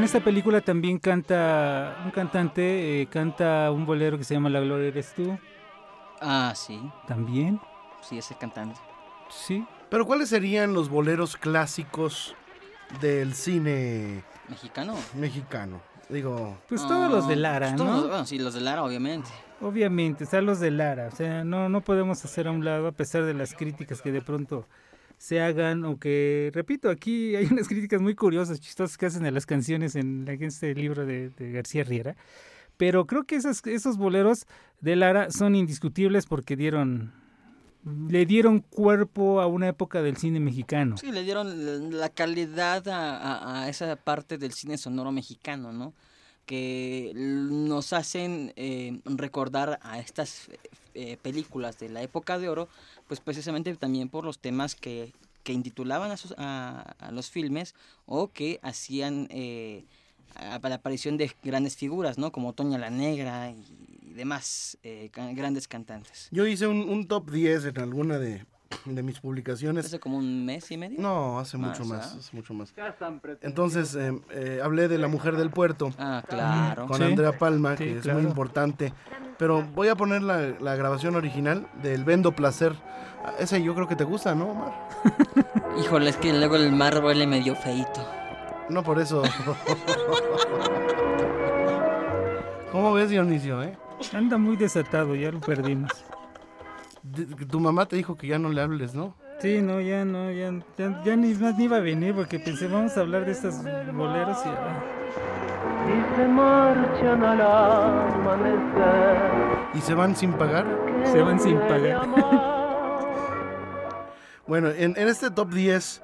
Esta 0.05 0.19
película 0.21 0.61
también 0.61 0.97
canta 0.99 1.97
un 2.05 2.11
cantante, 2.11 3.01
eh, 3.01 3.07
canta 3.07 3.71
un 3.71 3.85
bolero 3.85 4.17
que 4.17 4.23
se 4.23 4.33
llama 4.33 4.49
La 4.49 4.59
Gloria 4.61 4.87
eres 4.87 5.13
tú. 5.13 5.37
Ah, 6.21 6.53
sí. 6.55 6.79
También. 7.07 7.59
Sí, 8.01 8.17
ese 8.17 8.35
cantante. 8.35 8.79
Sí. 9.29 9.65
Pero 9.89 10.05
¿cuáles 10.05 10.29
serían 10.29 10.73
los 10.73 10.89
boleros 10.89 11.35
clásicos 11.37 12.35
del 13.01 13.33
cine 13.33 14.23
¿Mexicano? 14.49 14.95
mexicano? 15.15 15.81
Digo, 16.09 16.57
Pues 16.69 16.81
todos 16.87 17.11
los 17.11 17.27
de 17.27 17.33
Ah, 17.33 17.37
Lara, 17.37 17.67
pues 17.67 17.77
todos 17.77 17.89
¿no? 17.89 17.97
los- 18.01 18.07
bueno, 18.09 18.25
sí, 18.25 18.37
los 18.37 18.53
de 18.53 18.61
Lara, 18.61 18.83
obviamente. 18.83 19.29
Obviamente, 19.61 20.25
están 20.25 20.45
los 20.45 20.59
de 20.59 20.69
Lara. 20.69 21.07
O 21.11 21.15
sea, 21.15 21.43
no, 21.43 21.67
no 21.69 21.81
podemos 21.81 22.23
hacer 22.23 22.47
a 22.47 22.51
un 22.51 22.63
lado, 22.63 22.87
a 22.87 22.91
pesar 22.91 23.23
de 23.23 23.33
las 23.33 23.53
críticas 23.55 24.01
que 24.01 24.11
de 24.11 24.21
pronto 24.21 24.67
se 25.25 25.41
hagan, 25.41 25.83
o 25.85 25.97
que, 25.97 26.51
repito, 26.53 26.89
aquí 26.91 27.35
hay 27.35 27.45
unas 27.51 27.67
críticas 27.67 27.99
muy 27.99 28.13
curiosas, 28.13 28.59
chistosas 28.59 28.95
que 28.97 29.07
hacen 29.07 29.25
a 29.25 29.31
las 29.31 29.47
canciones 29.47 29.95
en 29.95 30.27
este 30.39 30.75
libro 30.75 31.03
de, 31.07 31.29
de 31.31 31.51
García 31.51 31.83
Riera. 31.83 32.15
Pero 32.77 33.07
creo 33.07 33.23
que 33.23 33.35
esos, 33.37 33.65
esos 33.65 33.97
boleros 33.97 34.45
de 34.81 34.95
Lara 34.95 35.31
son 35.31 35.55
indiscutibles 35.55 36.27
porque 36.27 36.55
dieron 36.55 37.11
le 38.09 38.25
dieron 38.25 38.59
cuerpo 38.61 39.41
a 39.41 39.47
una 39.47 39.67
época 39.67 40.01
del 40.01 40.17
cine 40.17 40.39
mexicano. 40.39 40.97
Sí, 40.97 41.11
le 41.11 41.23
dieron 41.23 41.97
la 41.99 42.09
calidad 42.09 42.87
a, 42.87 43.17
a- 43.17 43.63
a 43.63 43.69
esa 43.69 43.95
parte 43.95 44.37
del 44.37 44.53
cine 44.53 44.77
sonoro 44.77 45.11
mexicano, 45.11 45.71
¿no? 45.71 45.93
Que 46.47 47.11
nos 47.15 47.93
hacen 47.93 48.53
eh, 48.55 48.99
recordar 49.05 49.79
a 49.81 49.99
estas 49.99 50.49
eh, 50.95 51.17
películas 51.21 51.77
de 51.79 51.89
la 51.89 52.01
época 52.01 52.37
de 52.39 52.49
oro, 52.49 52.69
pues 53.07 53.19
precisamente 53.19 53.73
también 53.75 54.09
por 54.09 54.25
los 54.25 54.39
temas 54.39 54.75
que, 54.75 55.13
que 55.43 55.53
intitulaban 55.53 56.11
a, 56.11 56.17
sus- 56.17 56.33
a- 56.37 56.95
los 57.11 57.29
filmes 57.29 57.75
o 58.05 58.29
que 58.31 58.59
hacían 58.63 59.27
eh, 59.29 59.85
la 60.39 60.75
aparición 60.75 61.17
de 61.17 61.31
grandes 61.43 61.75
figuras, 61.77 62.17
¿no? 62.17 62.31
Como 62.31 62.53
Toña 62.53 62.77
la 62.77 62.89
Negra 62.89 63.51
y, 63.51 63.63
demás 64.15 64.77
eh, 64.83 65.09
grandes 65.13 65.67
cantantes. 65.67 66.29
yo 66.31 66.47
hice 66.47 66.67
un, 66.67 66.87
un 66.87 67.05
top 67.05 67.31
10 67.31 67.65
en 67.65 67.79
alguna 67.79 68.17
de, 68.17 68.45
de 68.85 69.03
mis 69.03 69.19
publicaciones. 69.19 69.85
Hace 69.85 69.99
como 69.99 70.17
un 70.17 70.45
mes 70.45 70.69
y 70.71 70.77
medio. 70.77 70.99
No, 70.99 71.39
hace 71.39 71.57
Más, 71.57 71.79
mucho 71.79 71.89
más, 71.93 72.13
¿ah? 72.13 72.17
hace 72.19 72.35
mucho 72.35 72.53
más. 72.53 72.73
Entonces, 73.41 73.95
eh, 73.95 74.19
eh, 74.31 74.59
hablé 74.63 74.87
de 74.87 74.97
La 74.97 75.07
Mujer 75.07 75.37
del 75.37 75.49
Puerto. 75.49 75.91
Ah, 75.97 76.23
claro. 76.27 76.87
Con 76.87 76.97
Sí. 76.97 77.03
Andrea 77.03 77.37
Palma, 77.37 77.77
Sí, 77.77 77.83
que 77.85 77.97
es 77.97 78.03
claro. 78.03 78.19
muy 78.19 78.27
importante. 78.27 78.93
Pero 79.37 79.63
voy 79.63 79.87
a 79.89 79.95
poner 79.95 80.21
la, 80.23 80.55
la 80.59 80.75
grabación 80.75 81.15
original 81.15 81.67
del 81.81 82.03
Vendo 82.03 82.31
Placer. 82.33 82.73
Ese 83.39 83.61
yo 83.63 83.73
creo 83.75 83.87
que 83.87 83.95
te 83.95 84.03
gusta, 84.03 84.35
¿no, 84.35 84.51
Omar? 84.51 84.73
Híjole, 85.79 86.09
es 86.09 86.17
que 86.17 86.33
luego 86.33 86.55
el 86.55 86.71
mar 86.71 87.03
huele 87.03 87.27
medio 87.27 87.55
feito. 87.55 88.05
No 88.69 88.83
por 88.83 88.99
eso. 88.99 89.23
¿Cómo 92.71 92.93
ves, 92.93 93.09
Dionisio, 93.09 93.63
eh? 93.63 93.77
Anda 94.13 94.37
muy 94.37 94.57
desatado, 94.57 95.15
ya 95.15 95.31
lo 95.31 95.39
perdimos. 95.39 95.91
De- 97.11 97.45
Tu 97.45 97.59
mamá 97.59 97.85
te 97.85 97.95
dijo 97.95 98.15
que 98.17 98.27
ya 98.27 98.39
no 98.39 98.49
le 98.49 98.61
hables, 98.61 98.93
¿no? 98.95 99.15
Sí, 99.39 99.61
no, 99.61 99.79
ya 99.81 100.05
no, 100.05 100.31
ya, 100.31 100.51
ya, 100.77 101.03
ya 101.03 101.15
ni 101.15 101.33
más 101.33 101.57
ni 101.57 101.65
iba 101.65 101.77
a 101.77 101.81
venir 101.81 102.15
porque 102.15 102.39
pensé, 102.39 102.67
vamos 102.67 102.95
a 102.97 103.01
hablar 103.01 103.25
de 103.25 103.33
estos 103.33 103.55
boleros 103.93 104.37
y... 104.45 104.49
ah, 104.49 104.83
y 105.87 106.15
se 106.15 106.27
marchan 106.27 107.23
al 107.23 107.41
amanecer. 107.41 109.17
¿Y 109.75 109.79
se 109.81 109.93
van 109.93 110.15
sin 110.15 110.31
pagar? 110.33 110.65
se 111.11 111.21
van 111.21 111.39
sin 111.39 111.57
pagar. 111.59 112.07
Bueno, 114.47 114.69
en, 114.69 114.93
en 114.95 115.07
este 115.07 115.31
top 115.31 115.49
10 115.51 116.03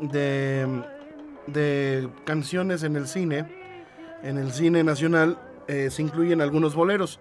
de, 0.00 0.82
de 1.46 2.08
canciones 2.24 2.82
en 2.82 2.96
el 2.96 3.06
cine, 3.06 3.46
en 4.24 4.38
el 4.38 4.50
cine 4.50 4.82
nacional, 4.82 5.38
eh, 5.68 5.90
se 5.90 6.02
incluyen 6.02 6.40
algunos 6.40 6.74
boleros, 6.74 7.20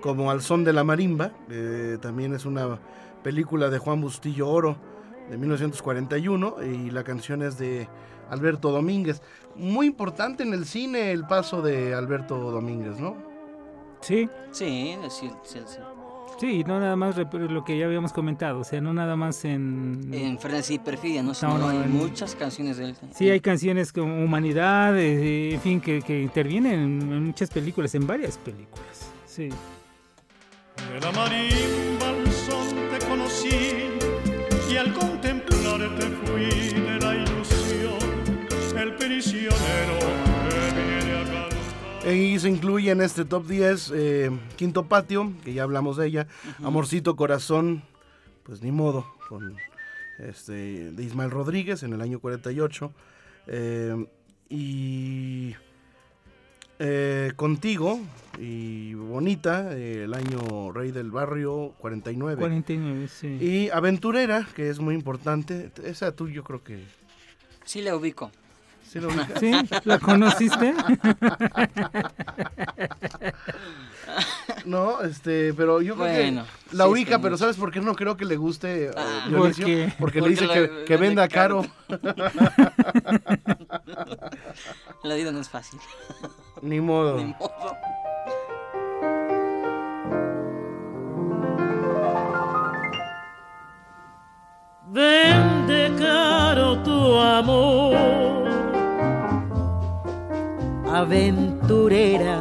como 0.00 0.30
Al 0.30 0.42
son 0.42 0.64
de 0.64 0.72
la 0.72 0.84
marimba, 0.84 1.32
eh, 1.50 1.98
también 2.00 2.34
es 2.34 2.44
una 2.46 2.78
película 3.22 3.68
de 3.70 3.78
Juan 3.78 4.00
Bustillo 4.00 4.48
Oro 4.48 4.76
de 5.30 5.36
1941 5.36 6.56
y 6.62 6.90
la 6.90 7.04
canción 7.04 7.42
es 7.42 7.58
de 7.58 7.88
Alberto 8.30 8.70
Domínguez. 8.70 9.20
Muy 9.56 9.86
importante 9.86 10.42
en 10.44 10.52
el 10.54 10.64
cine 10.66 11.10
el 11.12 11.26
paso 11.26 11.60
de 11.62 11.94
Alberto 11.94 12.36
Domínguez, 12.50 12.98
¿no? 13.00 13.16
Sí, 14.00 14.28
Sí, 14.52 14.96
sí, 15.10 15.30
sí, 15.42 15.60
sí. 15.66 15.78
sí, 16.38 16.64
no 16.64 16.78
nada 16.78 16.94
más 16.94 17.16
lo 17.32 17.64
que 17.64 17.76
ya 17.76 17.86
habíamos 17.86 18.12
comentado, 18.12 18.60
o 18.60 18.64
sea, 18.64 18.80
no 18.80 18.94
nada 18.94 19.16
más 19.16 19.44
en... 19.44 20.08
En 20.14 20.38
Frenesí 20.38 20.74
y 20.74 20.78
Perfidia, 20.78 21.20
¿no? 21.24 21.34
Sino 21.34 21.54
No, 21.54 21.58
no, 21.58 21.68
hay 21.70 21.78
en- 21.78 21.90
muchas 21.92 22.36
canciones 22.36 22.76
de 22.76 22.84
él. 22.90 22.96
Sí, 23.12 23.28
hay 23.28 23.40
canciones 23.40 23.92
como 23.92 24.22
Humanidad, 24.24 24.96
eh, 24.96 25.54
en 25.54 25.60
fin, 25.60 25.80
que, 25.80 26.00
que 26.00 26.22
intervienen 26.22 26.74
en, 26.78 27.12
en 27.12 27.24
muchas 27.26 27.50
películas, 27.50 27.92
en 27.96 28.06
varias 28.06 28.38
películas. 28.38 29.10
Sí. 29.26 29.48
De 30.86 31.00
la 31.00 31.12
marimba 31.12 32.08
al 32.08 32.32
son 32.32 32.74
te 32.90 33.04
conocí 33.06 33.90
y 34.70 34.76
al 34.76 34.92
contemplarte 34.94 36.06
fui 36.24 36.44
de 36.44 36.98
la 37.00 37.14
ilusión, 37.16 38.78
el 38.78 38.94
prisionero 38.94 39.98
que 40.74 40.82
viene 40.86 41.20
a 41.20 41.24
cantar. 41.24 42.14
Y 42.14 42.38
se 42.38 42.48
incluye 42.48 42.90
en 42.90 43.00
este 43.00 43.24
top 43.24 43.46
10 43.46 43.92
eh, 43.94 44.30
Quinto 44.56 44.86
Patio, 44.86 45.32
que 45.44 45.52
ya 45.52 45.64
hablamos 45.64 45.96
de 45.96 46.06
ella, 46.06 46.26
Amorcito 46.62 47.16
Corazón, 47.16 47.82
pues 48.44 48.62
ni 48.62 48.72
modo, 48.72 49.06
con 49.28 49.56
este, 50.18 50.92
de 50.92 51.02
Ismael 51.02 51.30
Rodríguez 51.30 51.82
en 51.82 51.92
el 51.92 52.00
año 52.00 52.20
48, 52.20 52.92
eh, 53.48 54.06
y 54.48 55.54
eh, 56.78 57.32
Contigo 57.36 58.00
y 58.38 58.94
Bonita, 58.94 59.72
eh, 59.76 60.04
el 60.04 60.14
año 60.14 60.70
Rey 60.72 60.90
del 60.92 61.10
Barrio 61.10 61.74
49. 61.78 62.38
49, 62.38 63.08
sí. 63.08 63.26
Y 63.40 63.70
Aventurera, 63.70 64.46
que 64.54 64.68
es 64.70 64.78
muy 64.78 64.94
importante, 64.94 65.70
esa 65.84 66.12
tú 66.12 66.28
yo 66.28 66.44
creo 66.44 66.62
que... 66.62 66.84
Sí 67.64 67.82
la 67.82 67.96
ubico. 67.96 68.30
¿Sí 68.88 69.00
lo 69.00 69.08
ubicas? 69.08 69.32
¿Sí? 69.40 69.52
¿La 69.84 69.98
conociste? 69.98 70.72
No, 74.64 75.02
este, 75.02 75.52
pero 75.54 75.82
yo 75.82 75.94
creo 75.94 76.06
Bueno, 76.06 76.44
que 76.70 76.76
la 76.76 76.84
sí, 76.84 76.90
ubica, 76.90 77.18
pero 77.18 77.32
mucho. 77.32 77.38
¿sabes 77.38 77.56
por 77.56 77.70
qué 77.70 77.80
no 77.80 77.94
creo 77.94 78.16
que 78.16 78.24
le 78.24 78.36
guste 78.36 78.86
eh, 78.86 78.90
Ah, 78.96 79.26
Dionisio? 79.28 79.64
¿por 79.66 79.74
qué? 79.74 79.92
Porque, 79.98 80.20
le 80.20 80.22
Porque 80.22 80.30
dice 80.30 80.46
la- 80.46 80.54
que, 80.54 80.84
que 80.86 80.96
vende 80.96 81.06
venda 81.08 81.28
caro. 81.28 81.66
La 85.04 85.14
vida 85.14 85.30
no 85.32 85.40
es 85.40 85.48
fácil. 85.48 85.78
Ni 86.62 86.80
modo. 86.80 87.16
Ni 87.16 87.34
modo. 87.38 87.76
Vende 94.90 95.92
caro 95.98 96.82
tu 96.82 97.18
amor, 97.18 97.94
aventurera. 100.92 102.38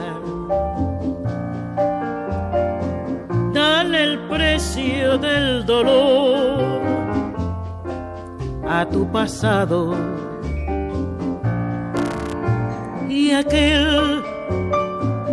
Dale 3.53 4.03
el 4.03 4.19
precio 4.29 5.17
del 5.17 5.65
dolor 5.65 6.57
a 8.67 8.85
tu 8.85 9.05
pasado 9.11 9.95
y 13.17 13.31
aquel 13.31 14.23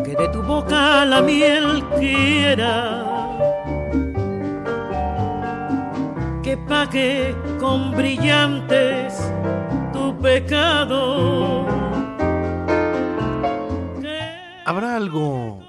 que 0.04 0.16
de 0.16 0.28
tu 0.28 0.42
boca 0.42 1.04
la 1.04 1.20
miel 1.20 1.84
quiera. 1.98 3.04
que 6.42 6.58
pague 6.58 7.34
con 7.58 7.92
brillantes 7.92 9.14
tu 9.94 10.14
pecado. 10.18 11.66
¿Habrá 14.66 14.96
algo 14.96 15.62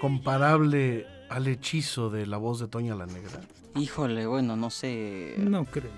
comparable 0.00 1.06
al 1.28 1.46
hechizo 1.48 2.08
de 2.08 2.26
la 2.26 2.38
voz 2.38 2.60
de 2.60 2.68
Toña 2.68 2.94
la 2.94 3.06
Negra? 3.06 3.40
Híjole, 3.76 4.26
bueno, 4.26 4.56
no 4.56 4.70
sé. 4.70 5.34
No 5.38 5.64
creo. 5.66 5.92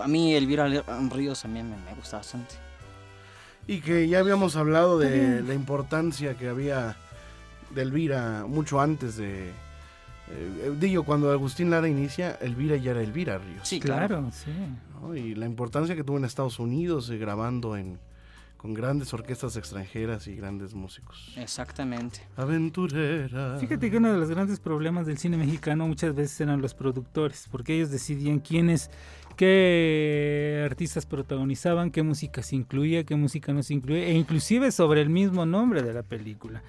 A 0.00 0.08
mí 0.08 0.34
Elvira 0.34 0.66
Ríos 1.10 1.42
también 1.42 1.70
me, 1.70 1.76
me 1.76 1.94
gusta 1.94 2.16
bastante. 2.16 2.63
Y 3.66 3.80
que 3.80 4.08
ya 4.08 4.18
habíamos 4.18 4.56
hablado 4.56 4.98
de 4.98 5.42
la 5.42 5.54
importancia 5.54 6.34
que 6.34 6.48
había 6.48 6.96
de 7.74 7.82
Elvira 7.82 8.44
mucho 8.46 8.80
antes 8.80 9.16
de... 9.16 9.48
eh, 9.48 10.74
digo, 10.78 11.02
cuando 11.04 11.30
Agustín 11.32 11.70
Lara 11.70 11.88
inicia, 11.88 12.32
Elvira 12.40 12.76
ya 12.76 12.92
era 12.92 13.02
Elvira 13.02 13.38
Ríos. 13.38 13.66
Sí, 13.66 13.80
Claro, 13.80 14.30
sí. 14.32 14.50
¿no? 15.00 15.16
Y 15.16 15.34
la 15.34 15.46
importancia 15.46 15.96
que 15.96 16.04
tuvo 16.04 16.18
en 16.18 16.24
Estados 16.24 16.58
Unidos 16.58 17.10
eh, 17.10 17.16
grabando 17.18 17.76
en, 17.76 17.98
con 18.56 18.74
grandes 18.74 19.12
orquestas 19.12 19.56
extranjeras 19.56 20.26
y 20.26 20.36
grandes 20.36 20.72
músicos. 20.74 21.32
Exactamente. 21.36 22.20
Aventurera. 22.36 23.58
Fíjate 23.58 23.90
que 23.90 23.96
uno 23.96 24.12
de 24.12 24.18
los 24.18 24.30
grandes 24.30 24.60
problemas 24.60 25.06
del 25.06 25.18
cine 25.18 25.36
mexicano 25.36 25.86
muchas 25.86 26.14
veces 26.14 26.40
eran 26.40 26.60
los 26.62 26.74
productores, 26.74 27.48
porque 27.50 27.74
ellos 27.76 27.90
decidían 27.90 28.38
quiénes, 28.40 28.90
qué 29.36 30.62
artistas 30.64 31.06
protagonizaban, 31.06 31.90
qué 31.90 32.02
música 32.02 32.42
se 32.42 32.56
incluía, 32.56 33.04
qué 33.04 33.16
música 33.16 33.52
no 33.52 33.62
se 33.62 33.74
incluía, 33.74 34.06
e 34.06 34.12
inclusive 34.12 34.72
sobre 34.72 35.00
el 35.02 35.10
mismo 35.10 35.46
nombre 35.46 35.82
de 35.82 35.92
la 35.92 36.02
película. 36.02 36.62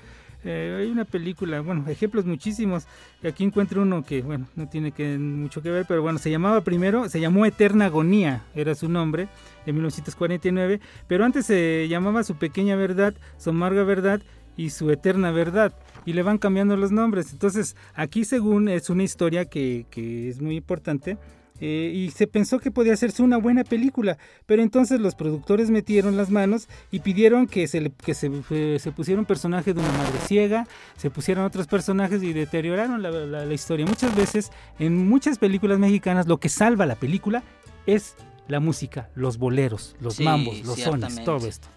Eh, 0.48 0.78
hay 0.80 0.92
una 0.92 1.06
película, 1.06 1.60
bueno, 1.62 1.84
ejemplos 1.88 2.26
muchísimos. 2.26 2.86
Aquí 3.28 3.44
encuentro 3.44 3.82
uno 3.82 4.04
que, 4.04 4.22
bueno, 4.22 4.48
no 4.56 4.70
tiene 4.70 4.92
que, 4.92 5.18
mucho 5.18 5.64
que 5.64 5.72
ver, 5.72 5.86
pero 5.88 6.04
bueno, 6.04 6.20
se 6.20 6.30
llamaba 6.30 6.62
primero, 6.62 7.10
se 7.10 7.20
llamó 7.20 7.48
Eterna 7.48 7.86
Agonía, 7.86 8.44
era 8.54 8.76
su 8.76 8.88
nombre, 8.88 9.28
de 9.66 9.74
1949, 9.74 10.80
pero 11.08 11.26
antes 11.26 11.48
se 11.48 11.88
llamaba 11.90 12.24
Su 12.24 12.36
Pequeña 12.36 12.76
Verdad, 12.76 13.16
Su 13.40 13.50
Amarga 13.50 13.84
Verdad 13.84 14.22
y 14.56 14.70
Su 14.70 14.92
Eterna 14.92 15.32
Verdad. 15.32 15.74
Y 16.06 16.14
le 16.14 16.22
van 16.22 16.38
cambiando 16.38 16.78
los 16.78 16.92
nombres. 16.92 17.34
Entonces, 17.34 17.76
aquí 17.96 18.24
según 18.26 18.70
es 18.70 18.92
una 18.92 19.02
historia 19.02 19.46
que, 19.46 19.88
que 19.90 20.30
es 20.30 20.40
muy 20.40 20.58
importante. 20.58 21.18
Eh, 21.62 21.92
y 21.94 22.12
se 22.12 22.28
pensó 22.28 22.60
que 22.60 22.72
podía 22.72 22.94
hacerse 22.94 23.24
una 23.24 23.38
buena 23.38 23.64
película, 23.64 24.18
pero 24.46 24.62
entonces 24.62 25.00
los 25.00 25.16
productores 25.16 25.70
metieron 25.70 26.18
las 26.18 26.30
manos 26.30 26.68
y 26.92 27.00
pidieron 27.00 27.48
que 27.48 27.68
se, 27.68 27.82
le- 27.82 27.92
que 27.92 28.14
se, 28.14 28.32
eh, 28.50 28.78
se 28.80 28.92
pusiera 28.92 29.20
un 29.20 29.26
personaje 29.26 29.74
de 29.74 29.80
una 29.80 29.92
madre 29.92 30.20
ciega, 30.28 30.68
se 30.98 31.10
pusieran 31.10 31.46
otros 31.46 31.68
personajes 31.68 32.22
y 32.24 32.34
deterioraron 32.34 33.02
la, 33.02 33.12
la- 33.12 33.46
la 33.46 33.54
historia. 33.54 33.86
Muchas 33.86 34.16
veces, 34.16 34.52
en 34.80 35.08
muchas 35.08 35.38
películas 35.38 35.80
mexicanas, 35.80 36.28
lo 36.28 36.40
que 36.40 36.50
salva 36.50 36.86
la 36.86 36.96
película 36.96 37.44
es 37.86 38.16
la 38.48 38.60
música, 38.60 39.10
los 39.16 39.38
boleros, 39.38 39.96
los 40.00 40.16
Sí, 40.16 40.24
mambos, 40.24 40.64
los 40.66 40.80
sones, 40.80 41.24
todo 41.24 41.48
esto. 41.48 41.68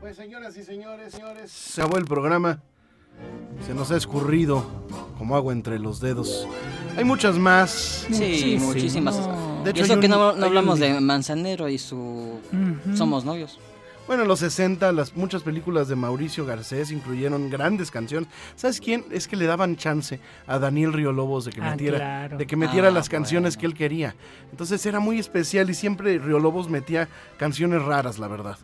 Pues 0.00 0.16
señoras 0.16 0.56
y 0.56 0.62
señores, 0.62 1.12
señores, 1.12 1.50
se 1.50 1.80
acabó 1.80 1.96
el 1.98 2.04
programa. 2.04 2.60
Se 3.66 3.72
nos 3.72 3.90
ha 3.90 3.96
escurrido 3.96 4.64
como 5.16 5.36
agua 5.36 5.52
entre 5.54 5.78
los 5.78 6.00
dedos. 6.00 6.46
Hay 6.96 7.04
muchas 7.04 7.38
más. 7.38 8.06
Sí, 8.10 8.56
muchísimas. 8.60 9.16
De 9.64 9.70
y 9.70 9.70
hecho, 9.70 9.84
eso 9.84 10.00
que 10.00 10.06
un- 10.06 10.12
no, 10.12 10.28
hablamos 10.44 10.74
un- 10.74 10.80
de 10.80 11.00
Manzanero 11.00 11.68
y 11.68 11.78
su. 11.78 12.38
Somos 12.94 13.24
novios. 13.24 13.58
Bueno, 14.06 14.22
en 14.22 14.28
los 14.28 14.38
60 14.38 14.92
las 14.92 15.16
muchas 15.16 15.42
películas 15.42 15.88
de 15.88 15.96
Mauricio 15.96 16.46
Garcés 16.46 16.92
incluyeron 16.92 17.50
grandes 17.50 17.90
canciones. 17.90 18.28
¿Sabes 18.54 18.80
quién? 18.80 19.04
Es 19.10 19.26
que 19.26 19.34
le 19.34 19.46
daban 19.46 19.74
chance 19.74 20.20
a 20.46 20.60
Daniel 20.60 20.92
Riolobos 20.92 21.44
de 21.44 21.50
que 21.50 21.60
Ah, 21.60 21.70
metiera, 21.72 21.98
claro. 21.98 22.38
de 22.38 22.46
que 22.46 22.54
metiera 22.54 22.86
Ah, 22.88 22.90
las 22.92 23.08
canciones 23.08 23.56
que 23.56 23.66
él 23.66 23.74
quería. 23.74 24.14
Entonces 24.52 24.86
era 24.86 25.00
muy 25.00 25.18
especial 25.18 25.68
y 25.70 25.74
siempre 25.74 26.20
Riolobos 26.20 26.70
metía 26.70 27.08
canciones 27.36 27.82
raras, 27.82 28.20
la 28.20 28.28
verdad. 28.28 28.56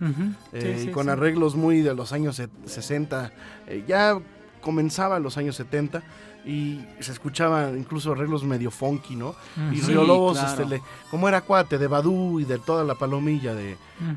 Eh, 0.52 0.78
Sí, 0.80 0.88
y 0.88 0.92
con 0.92 1.04
sí. 1.06 1.10
arreglos 1.10 1.56
muy 1.56 1.80
de 1.80 1.92
los 1.96 2.12
años 2.12 2.36
se- 2.36 2.48
60. 2.66 3.32
eh, 3.66 3.82
ya 3.88 4.20
comenzaba 4.60 5.18
los 5.18 5.36
años 5.38 5.56
70 5.56 6.04
y 6.44 6.80
se 7.00 7.12
escuchaban 7.12 7.78
incluso 7.78 8.12
arreglos 8.12 8.42
medio 8.44 8.70
funky, 8.70 9.14
¿no? 9.16 9.34
Y 9.72 9.76
Sí, 9.76 9.88
Riolobos, 9.92 10.38
claro. 10.38 10.50
este, 10.62 10.64
le- 10.66 10.82
como 11.10 11.28
era 11.28 11.40
cuate 11.42 11.78
de 11.78 11.86
Badú 11.86 12.40
y 12.40 12.44
de 12.44 12.58
toda 12.58 12.82
la 12.84 12.94
palomilla 12.96 13.54
de, 13.54 13.76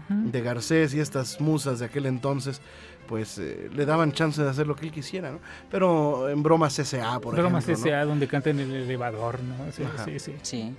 de 0.09 0.41
Garcés 0.41 0.93
y 0.95 0.99
estas 0.99 1.39
musas 1.39 1.79
de 1.79 1.85
aquel 1.85 2.05
entonces, 2.07 2.61
pues 3.07 3.37
eh, 3.37 3.69
le 3.75 3.85
daban 3.85 4.11
chance 4.11 4.41
de 4.41 4.49
hacer 4.49 4.65
lo 4.65 4.75
que 4.75 4.87
él 4.87 4.91
quisiera, 4.91 5.29
¿no? 5.31 5.39
Pero 5.69 6.27
en 6.29 6.41
bromas 6.41 6.79
S.A., 6.79 7.19
por 7.19 7.35
Bromas 7.35 7.63
ejemplo. 7.65 7.85
¿no? 7.85 7.91
S.A. 7.91 8.05
donde 8.05 8.27
canta 8.27 8.49
en 8.49 8.59
el 8.59 8.73
elevador, 8.73 9.39
¿no? 9.43 9.53
Sí, 9.71 9.83
Ajá. 9.83 10.05
sí, 10.05 10.17
sí. 10.19 10.33
Sí. 10.41 10.73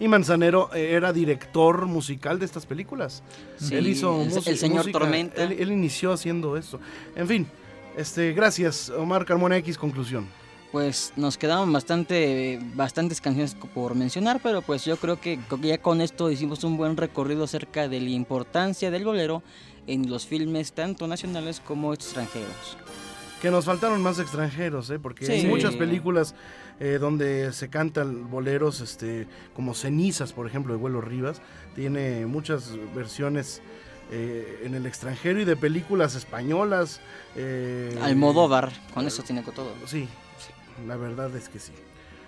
Y 0.00 0.08
Manzanero 0.08 0.70
eh, 0.74 0.92
era 0.92 1.12
director 1.12 1.84
musical 1.86 2.38
de 2.38 2.46
estas 2.46 2.64
películas. 2.64 3.22
Sí, 3.58 3.74
él 3.76 3.86
hizo 3.88 4.22
el- 4.22 4.28
música- 4.30 4.50
el 4.50 4.56
señor 4.58 4.78
música, 4.78 4.98
Tormenta. 4.98 5.42
Él, 5.42 5.52
él 5.58 5.70
inició 5.72 6.12
haciendo 6.12 6.56
esto. 6.56 6.80
En 7.14 7.26
fin, 7.28 7.46
este, 7.98 8.32
gracias, 8.32 8.88
Omar 8.90 9.26
Carmona 9.26 9.56
X, 9.58 9.76
conclusión. 9.76 10.26
Pues 10.72 11.12
nos 11.16 11.38
quedaban 11.38 11.72
bastante, 11.72 12.60
bastantes 12.74 13.20
canciones 13.20 13.54
por 13.74 13.94
mencionar, 13.94 14.40
pero 14.42 14.62
pues 14.62 14.84
yo 14.84 14.96
creo 14.96 15.20
que 15.20 15.38
ya 15.62 15.78
con 15.78 16.00
esto 16.00 16.30
hicimos 16.30 16.64
un 16.64 16.76
buen 16.76 16.96
recorrido 16.96 17.44
acerca 17.44 17.88
de 17.88 18.00
la 18.00 18.10
importancia 18.10 18.90
del 18.90 19.04
bolero 19.04 19.42
en 19.86 20.10
los 20.10 20.26
filmes 20.26 20.72
tanto 20.72 21.06
nacionales 21.06 21.60
como 21.60 21.94
extranjeros. 21.94 22.76
Que 23.40 23.50
nos 23.50 23.64
faltaron 23.66 24.02
más 24.02 24.18
extranjeros, 24.18 24.90
¿eh? 24.90 24.98
porque 24.98 25.30
hay 25.30 25.46
muchas 25.46 25.76
películas 25.76 26.34
eh, 26.80 26.98
donde 27.00 27.52
se 27.52 27.68
cantan 27.68 28.30
boleros, 28.30 28.80
este, 28.80 29.26
como 29.54 29.74
Cenizas, 29.74 30.32
por 30.32 30.46
ejemplo, 30.46 30.72
de 30.72 30.78
Vuelo 30.78 31.00
Rivas. 31.00 31.40
Tiene 31.74 32.26
muchas 32.26 32.72
versiones 32.94 33.60
eh, 34.10 34.62
en 34.64 34.74
el 34.74 34.86
extranjero 34.86 35.40
y 35.40 35.44
de 35.44 35.56
películas 35.56 36.14
españolas. 36.14 37.00
eh, 37.34 37.98
Almodóvar, 38.02 38.72
con 38.94 39.06
eso 39.06 39.22
tiene 39.22 39.42
todo. 39.42 39.72
Sí, 39.86 40.08
la 40.86 40.96
verdad 40.96 41.34
es 41.36 41.48
que 41.48 41.58
sí. 41.58 41.72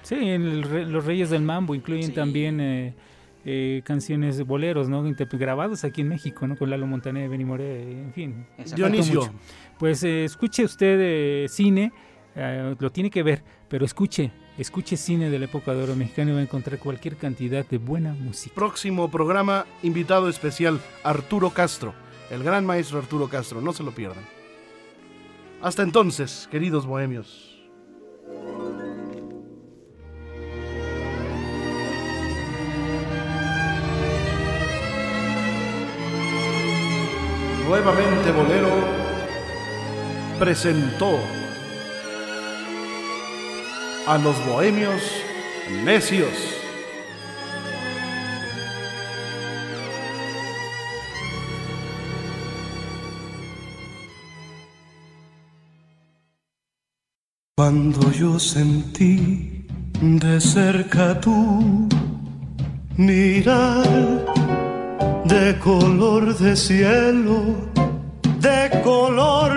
Sí, 0.03 0.15
el 0.15 0.61
los 0.93 1.05
Reyes 1.05 1.31
del 1.31 1.43
Mambo 1.43 1.75
incluyen 1.75 2.09
Sí. 2.09 2.13
también 2.13 2.61
eh, 2.61 2.95
eh, 3.45 3.83
canciones 3.85 4.41
boleros, 4.47 4.89
¿no? 4.89 5.03
Grabados 5.33 5.85
aquí 5.85 6.01
en 6.03 6.09
México, 6.09 6.47
¿no? 6.47 6.57
Con 6.57 6.71
Lalo 6.71 6.87
Montaner, 6.87 7.29
Benny 7.29 7.45
Moré, 7.45 7.83
en 7.93 8.13
fin. 8.13 8.47
Dionisio. 8.75 9.21
mucho. 9.21 9.33
Pues 9.79 10.03
eh, 10.05 10.25
escuche 10.25 10.65
usted 10.65 10.99
eh, 11.01 11.47
cine, 11.49 11.93
eh, 12.35 12.75
lo 12.79 12.91
tiene 12.91 13.11
que 13.11 13.23
ver, 13.23 13.43
pero 13.69 13.85
escuche, 13.85 14.31
escuche 14.57 14.97
cine 14.97 15.31
de 15.31 15.39
la 15.39 15.45
época 15.47 15.75
de 15.75 15.83
oro 15.83 15.95
mexicano 15.95 16.31
y 16.31 16.35
va 16.35 16.41
a 16.41 16.43
encontrar 16.43 16.79
cualquier 16.79 17.17
cantidad 17.17 17.67
de 17.67 17.79
buena 17.79 18.13
música. 18.15 18.55
Próximo 18.55 19.11
programa, 19.11 19.67
invitado 19.83 20.29
especial, 20.29 20.81
Arturo 21.05 21.51
Castro, 21.51 21.95
el 22.31 22.43
gran 22.43 22.65
maestro 22.67 22.99
Arturo 22.99 23.29
Castro, 23.29 23.61
no 23.61 23.73
se 23.73 23.83
lo 23.83 23.93
pierdan. 23.93 24.25
Hasta 25.61 25.83
entonces, 25.83 26.49
queridos 26.51 26.87
bohemios. 26.87 27.58
Nuevamente 37.69 38.33
Bolero 38.33 38.71
presentó 40.39 41.19
a 44.07 44.17
los 44.17 44.43
bohemios 44.47 45.03
necios. 45.85 46.31
Cuando 57.55 58.11
yo 58.13 58.39
sentí 58.39 59.67
de 60.01 60.41
cerca 60.41 61.21
tu 61.21 61.87
mirar 62.97 64.38
de 65.29 65.59
color 65.59 66.37
de 66.39 66.57
cielo, 66.57 67.57
de 68.41 68.81
color 68.83 69.53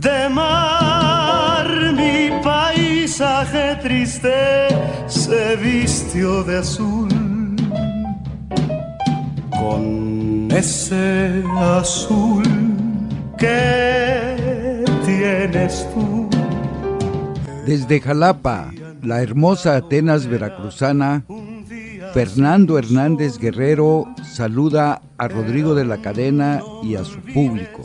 de 0.00 0.28
mar, 0.28 1.66
mi 1.94 2.30
paisaje 2.42 3.76
triste 3.82 4.68
se 5.06 5.56
vistió 5.56 6.42
de 6.42 6.58
azul. 6.58 7.08
Con 9.50 10.48
ese 10.50 11.44
azul 11.60 12.42
que 13.38 14.84
tienes 15.06 15.86
tú. 15.94 16.28
Desde 17.64 18.00
Jalapa, 18.00 18.72
la 19.02 19.22
hermosa 19.22 19.76
Atenas 19.76 20.26
veracruzana, 20.26 21.24
Fernando 22.12 22.76
Hernández 22.76 23.38
Guerrero 23.38 24.04
saluda 24.22 25.00
a 25.16 25.28
Rodrigo 25.28 25.74
de 25.74 25.86
la 25.86 26.02
Cadena 26.02 26.60
y 26.82 26.96
a 26.96 27.04
su 27.04 27.20
público. 27.20 27.84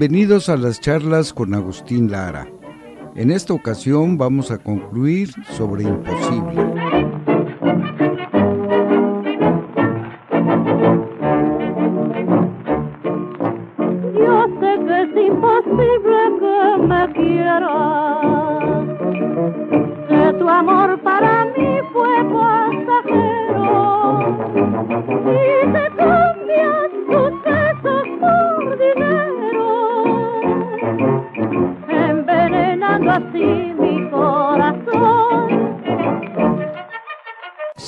Bienvenidos 0.00 0.48
a 0.48 0.56
las 0.56 0.80
charlas 0.80 1.34
con 1.34 1.52
Agustín 1.52 2.10
Lara. 2.10 2.48
En 3.16 3.30
esta 3.30 3.52
ocasión 3.52 4.16
vamos 4.16 4.50
a 4.50 4.56
concluir 4.56 5.30
sobre 5.58 5.82
imposible. 5.82 6.79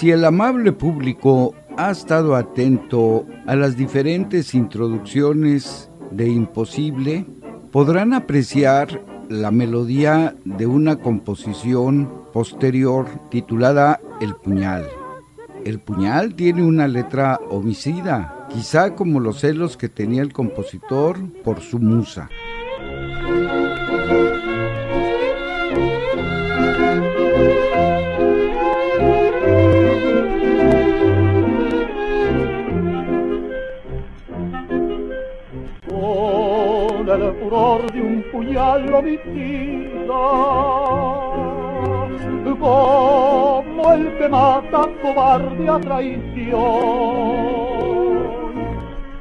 Si 0.03 0.11
el 0.11 0.25
amable 0.25 0.73
público 0.73 1.55
ha 1.77 1.93
estado 1.93 2.35
atento 2.35 3.25
a 3.47 3.55
las 3.55 3.77
diferentes 3.77 4.53
introducciones 4.53 5.93
de 6.11 6.29
Imposible, 6.29 7.25
podrán 7.71 8.13
apreciar 8.13 9.01
la 9.29 9.53
melodía 9.53 10.35
de 10.45 10.67
una 10.67 10.97
composición 10.97 12.11
posterior 12.33 13.07
titulada 13.31 14.01
El 14.21 14.35
Puñal. 14.35 14.89
El 15.65 15.79
Puñal 15.79 16.35
tiene 16.35 16.65
una 16.65 16.89
letra 16.89 17.39
homicida, 17.49 18.49
quizá 18.53 18.97
como 18.97 19.21
los 19.21 19.39
celos 19.39 19.77
que 19.77 19.89
tenía 19.89 20.23
el 20.23 20.33
compositor 20.33 21.17
por 21.45 21.61
su 21.61 21.79
musa. 21.79 22.29
Puñal 38.43 38.95
homicida, 38.95 40.24
como 42.59 43.93
el 43.93 44.18
que 44.18 44.28
mata 44.28 44.88
cobarde 45.01 45.68
a 45.68 45.78
traición. 45.78 46.62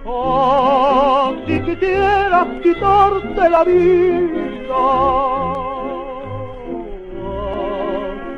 Así 0.05 1.55
quisieras 1.61 2.47
quitarte 2.63 3.49
la 3.49 3.63
vida, 3.63 4.83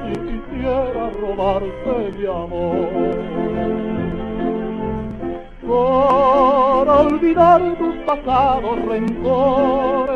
así 0.02 0.14
quisiera 0.28 1.10
robarte 1.20 1.94
mi 2.18 2.26
amor 2.26 3.93
para 5.74 6.94
olvidar 7.02 7.62
tus 7.80 7.96
pasados 8.06 8.76
rencores. 8.86 10.14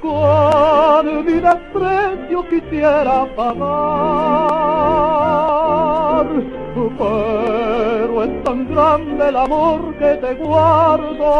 Con 0.00 1.04
mi 1.26 1.36
desprecio 1.48 2.48
quisiera 2.48 3.26
pagar, 3.36 3.60
pero 6.98 8.24
es 8.24 8.44
tan 8.44 8.68
grande 8.70 9.28
el 9.28 9.36
amor 9.36 9.94
que 9.98 10.14
te 10.22 10.34
guardo, 10.36 11.32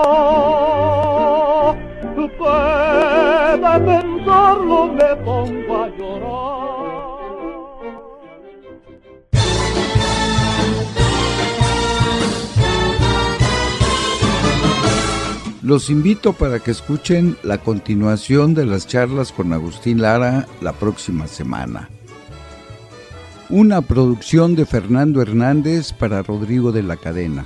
que 2.15 2.23
de 3.65 3.75
pensarlo 3.91 4.79
me 4.89 5.17
pongo 5.25 5.75
a 5.83 5.89
llorar. 5.97 6.70
Los 15.63 15.91
invito 15.91 16.33
para 16.33 16.59
que 16.59 16.71
escuchen 16.71 17.37
la 17.43 17.59
continuación 17.59 18.55
de 18.55 18.65
las 18.65 18.87
charlas 18.87 19.31
con 19.31 19.53
Agustín 19.53 20.01
Lara 20.01 20.47
la 20.63 20.73
próxima 20.73 21.27
semana. 21.27 21.91
Una 23.51 23.83
producción 23.83 24.55
de 24.55 24.65
Fernando 24.65 25.21
Hernández 25.21 25.93
para 25.93 26.23
Rodrigo 26.23 26.73
de 26.73 26.83
la 26.83 26.97
Cadena. 26.97 27.45